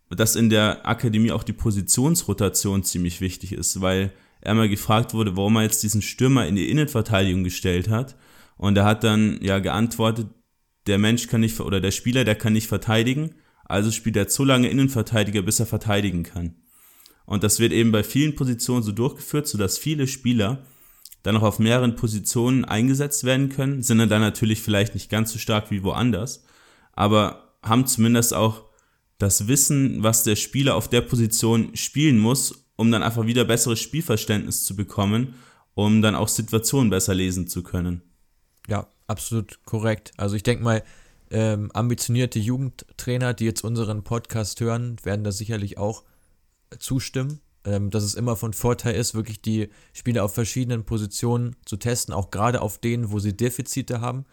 [0.10, 5.36] dass in der Akademie auch die Positionsrotation ziemlich wichtig ist, weil er mal gefragt wurde,
[5.36, 8.16] warum er jetzt diesen Stürmer in die Innenverteidigung gestellt hat.
[8.58, 10.28] Und er hat dann ja geantwortet,
[10.86, 13.34] der Mensch kann nicht, oder der Spieler, der kann nicht verteidigen,
[13.66, 16.56] also spielt er so lange Innenverteidiger, bis er verteidigen kann.
[17.26, 20.66] Und das wird eben bei vielen Positionen so durchgeführt, sodass viele Spieler
[21.24, 25.40] dann auch auf mehreren Positionen eingesetzt werden können, sind dann natürlich vielleicht nicht ganz so
[25.40, 26.46] stark wie woanders,
[26.94, 28.66] aber haben zumindest auch
[29.18, 33.80] das Wissen, was der Spieler auf der Position spielen muss, um dann einfach wieder besseres
[33.80, 35.34] Spielverständnis zu bekommen,
[35.74, 38.04] um dann auch Situationen besser lesen zu können.
[38.68, 40.12] Ja, absolut korrekt.
[40.18, 40.84] Also ich denke mal,
[41.32, 46.04] ähm, ambitionierte Jugendtrainer, die jetzt unseren Podcast hören, werden da sicherlich auch
[46.80, 51.78] zustimmen, ähm, dass es immer von Vorteil ist, wirklich die Spieler auf verschiedenen Positionen zu
[51.78, 54.26] testen, auch gerade auf denen, wo sie Defizite haben,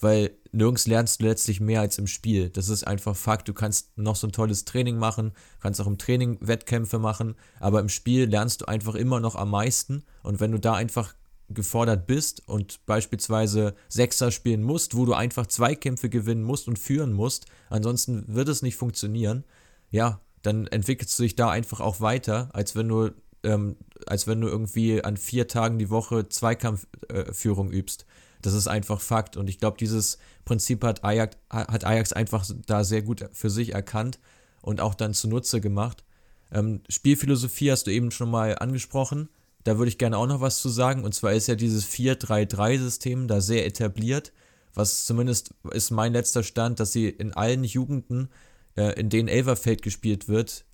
[0.00, 2.50] weil nirgends lernst du letztlich mehr als im Spiel.
[2.50, 3.48] Das ist einfach Fakt.
[3.48, 7.80] Du kannst noch so ein tolles Training machen, kannst auch im Training Wettkämpfe machen, aber
[7.80, 11.14] im Spiel lernst du einfach immer noch am meisten und wenn du da einfach
[11.50, 17.12] gefordert bist und beispielsweise Sechser spielen musst, wo du einfach Zweikämpfe gewinnen musst und führen
[17.12, 19.44] musst, ansonsten wird es nicht funktionieren,
[19.90, 23.10] ja, dann entwickelst du dich da einfach auch weiter, als wenn du,
[23.42, 23.76] ähm,
[24.06, 28.06] als wenn du irgendwie an vier Tagen die Woche Zweikampfführung äh, übst.
[28.42, 29.38] Das ist einfach Fakt.
[29.38, 33.72] Und ich glaube, dieses Prinzip hat Ajax, hat Ajax einfach da sehr gut für sich
[33.72, 34.18] erkannt
[34.60, 36.04] und auch dann zunutze gemacht.
[36.52, 39.30] Ähm, Spielphilosophie hast du eben schon mal angesprochen.
[39.64, 41.04] Da würde ich gerne auch noch was zu sagen.
[41.04, 44.32] Und zwar ist ja dieses 4-3-3-System da sehr etabliert.
[44.74, 48.28] Was zumindest ist mein letzter Stand, dass sie in allen Jugenden,
[48.76, 50.64] äh, in denen Elverfeld gespielt wird,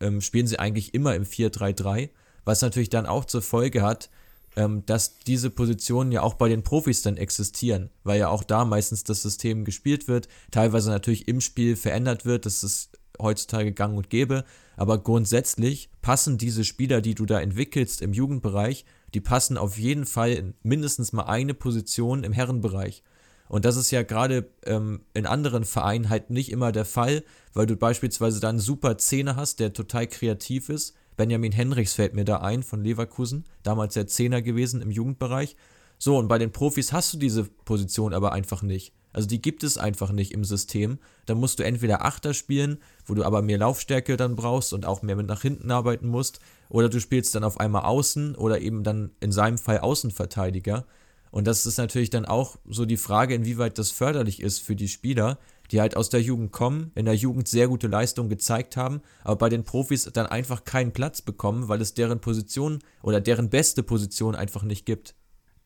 [0.00, 2.10] ähm, spielen sie eigentlich immer im 4-3-3.
[2.44, 4.10] Was natürlich dann auch zur Folge hat,
[4.56, 8.64] ähm, dass diese Positionen ja auch bei den Profis dann existieren, weil ja auch da
[8.64, 12.46] meistens das System gespielt wird, teilweise natürlich im Spiel verändert wird.
[12.46, 14.44] Das ist heutzutage gang und gäbe.
[14.76, 18.84] Aber grundsätzlich passen diese Spieler, die du da entwickelst im Jugendbereich,
[19.14, 23.02] die passen auf jeden Fall in mindestens mal eine Position im Herrenbereich.
[23.48, 27.66] Und das ist ja gerade ähm, in anderen Vereinen halt nicht immer der Fall, weil
[27.66, 30.94] du beispielsweise dann einen super Zehner hast, der total kreativ ist.
[31.16, 35.56] Benjamin Henrichs fällt mir da ein von Leverkusen, damals der Zehner gewesen im Jugendbereich.
[35.98, 38.92] So, und bei den Profis hast du diese Position aber einfach nicht.
[39.16, 40.98] Also die gibt es einfach nicht im System.
[41.24, 45.00] Da musst du entweder Achter spielen, wo du aber mehr Laufstärke dann brauchst und auch
[45.00, 46.38] mehr mit nach hinten arbeiten musst,
[46.68, 50.84] oder du spielst dann auf einmal Außen oder eben dann in seinem Fall Außenverteidiger.
[51.30, 54.88] Und das ist natürlich dann auch so die Frage, inwieweit das förderlich ist für die
[54.88, 55.38] Spieler,
[55.72, 59.36] die halt aus der Jugend kommen, in der Jugend sehr gute Leistungen gezeigt haben, aber
[59.36, 63.82] bei den Profis dann einfach keinen Platz bekommen, weil es deren Position oder deren beste
[63.82, 65.14] Position einfach nicht gibt.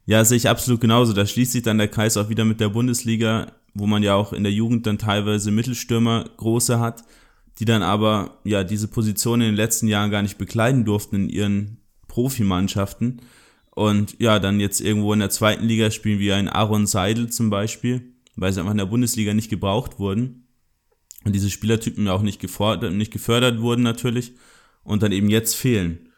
[0.07, 1.13] Ja, sehe ich absolut genauso.
[1.13, 4.33] Da schließt sich dann der Kreis auch wieder mit der Bundesliga, wo man ja auch
[4.33, 7.05] in der Jugend dann teilweise Mittelstürmer große hat,
[7.59, 11.29] die dann aber ja diese Position in den letzten Jahren gar nicht bekleiden durften in
[11.29, 11.77] ihren
[12.09, 13.21] Profimannschaften.
[13.71, 17.51] Und ja, dann jetzt irgendwo in der zweiten Liga spielen wie ein Aaron Seidel zum
[17.51, 20.47] Beispiel, weil sie einfach in der Bundesliga nicht gebraucht wurden.
[21.25, 24.33] Und diese Spielertypen auch nicht gefordert, nicht gefördert wurden natürlich
[24.85, 26.09] und dann eben jetzt fehlen.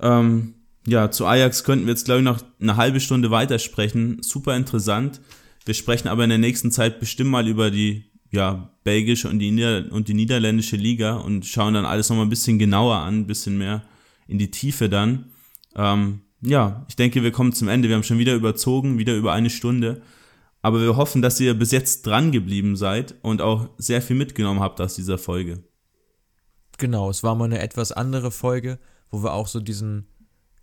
[0.00, 0.54] Ähm,
[0.86, 4.22] ja, zu Ajax könnten wir jetzt, glaube ich, noch eine halbe Stunde weitersprechen.
[4.22, 5.20] Super interessant.
[5.64, 9.50] Wir sprechen aber in der nächsten Zeit bestimmt mal über die ja, belgische und die,
[9.50, 13.26] Nieder und die niederländische Liga und schauen dann alles nochmal ein bisschen genauer an, ein
[13.26, 13.82] bisschen mehr
[14.26, 15.26] in die Tiefe dann.
[15.74, 17.88] Ähm, ja, ich denke, wir kommen zum Ende.
[17.88, 20.02] Wir haben schon wieder überzogen, wieder über eine Stunde.
[20.62, 24.60] Aber wir hoffen, dass ihr bis jetzt dran geblieben seid und auch sehr viel mitgenommen
[24.60, 25.62] habt aus dieser Folge.
[26.78, 28.78] Genau, es war mal eine etwas andere Folge,
[29.10, 30.06] wo wir auch so diesen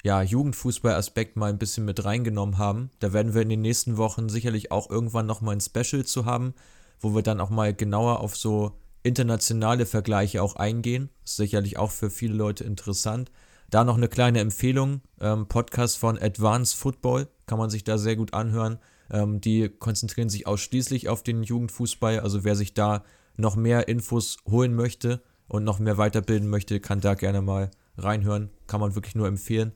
[0.04, 2.92] ja, Jugendfußball-Aspekt mal ein bisschen mit reingenommen haben.
[3.00, 6.54] Da werden wir in den nächsten Wochen sicherlich auch irgendwann nochmal ein Special zu haben,
[7.00, 11.10] wo wir dann auch mal genauer auf so internationale Vergleiche auch eingehen.
[11.24, 13.32] Ist sicherlich auch für viele Leute interessant.
[13.70, 18.16] Da noch eine kleine Empfehlung, ähm, Podcast von Advanced Football, kann man sich da sehr
[18.16, 18.78] gut anhören.
[19.12, 23.04] Ähm, die konzentrieren sich ausschließlich auf den Jugendfußball, also wer sich da
[23.38, 28.50] noch mehr Infos holen möchte und noch mehr weiterbilden möchte, kann da gerne mal reinhören,
[28.68, 29.74] kann man wirklich nur empfehlen.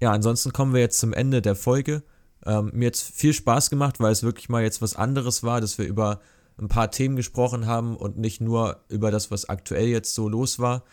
[0.00, 2.02] Ja, ansonsten kommen wir jetzt zum Ende der Folge.
[2.44, 5.78] Ähm, mir hat viel Spaß gemacht, weil es wirklich mal jetzt was anderes war, dass
[5.78, 6.20] wir über
[6.58, 10.58] ein paar Themen gesprochen haben und nicht nur über das, was aktuell jetzt so los
[10.58, 10.84] war.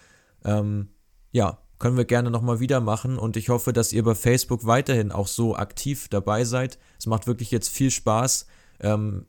[0.43, 0.89] Ähm,
[1.31, 5.11] ja, können wir gerne nochmal wieder machen und ich hoffe, dass ihr bei Facebook weiterhin
[5.11, 6.77] auch so aktiv dabei seid.
[6.99, 8.45] Es macht wirklich jetzt viel Spaß.
[8.79, 9.25] Ähm,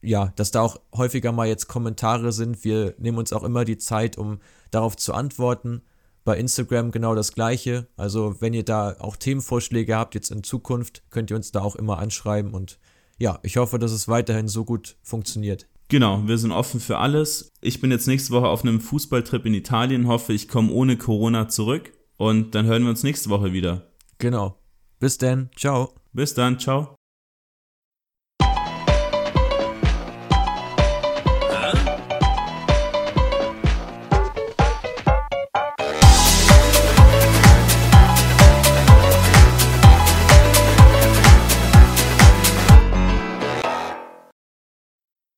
[0.00, 2.64] ja, dass da auch häufiger mal jetzt Kommentare sind.
[2.64, 5.82] Wir nehmen uns auch immer die Zeit, um darauf zu antworten.
[6.24, 7.86] Bei Instagram genau das gleiche.
[7.96, 11.76] Also wenn ihr da auch Themenvorschläge habt jetzt in Zukunft, könnt ihr uns da auch
[11.76, 12.78] immer anschreiben und
[13.18, 15.68] ja, ich hoffe, dass es weiterhin so gut funktioniert.
[15.88, 17.52] Genau, wir sind offen für alles.
[17.60, 21.48] Ich bin jetzt nächste Woche auf einem Fußballtrip in Italien, hoffe, ich komme ohne Corona
[21.48, 23.90] zurück und dann hören wir uns nächste Woche wieder.
[24.18, 24.58] Genau.
[24.98, 25.94] Bis dann, ciao.
[26.12, 26.96] Bis dann, ciao.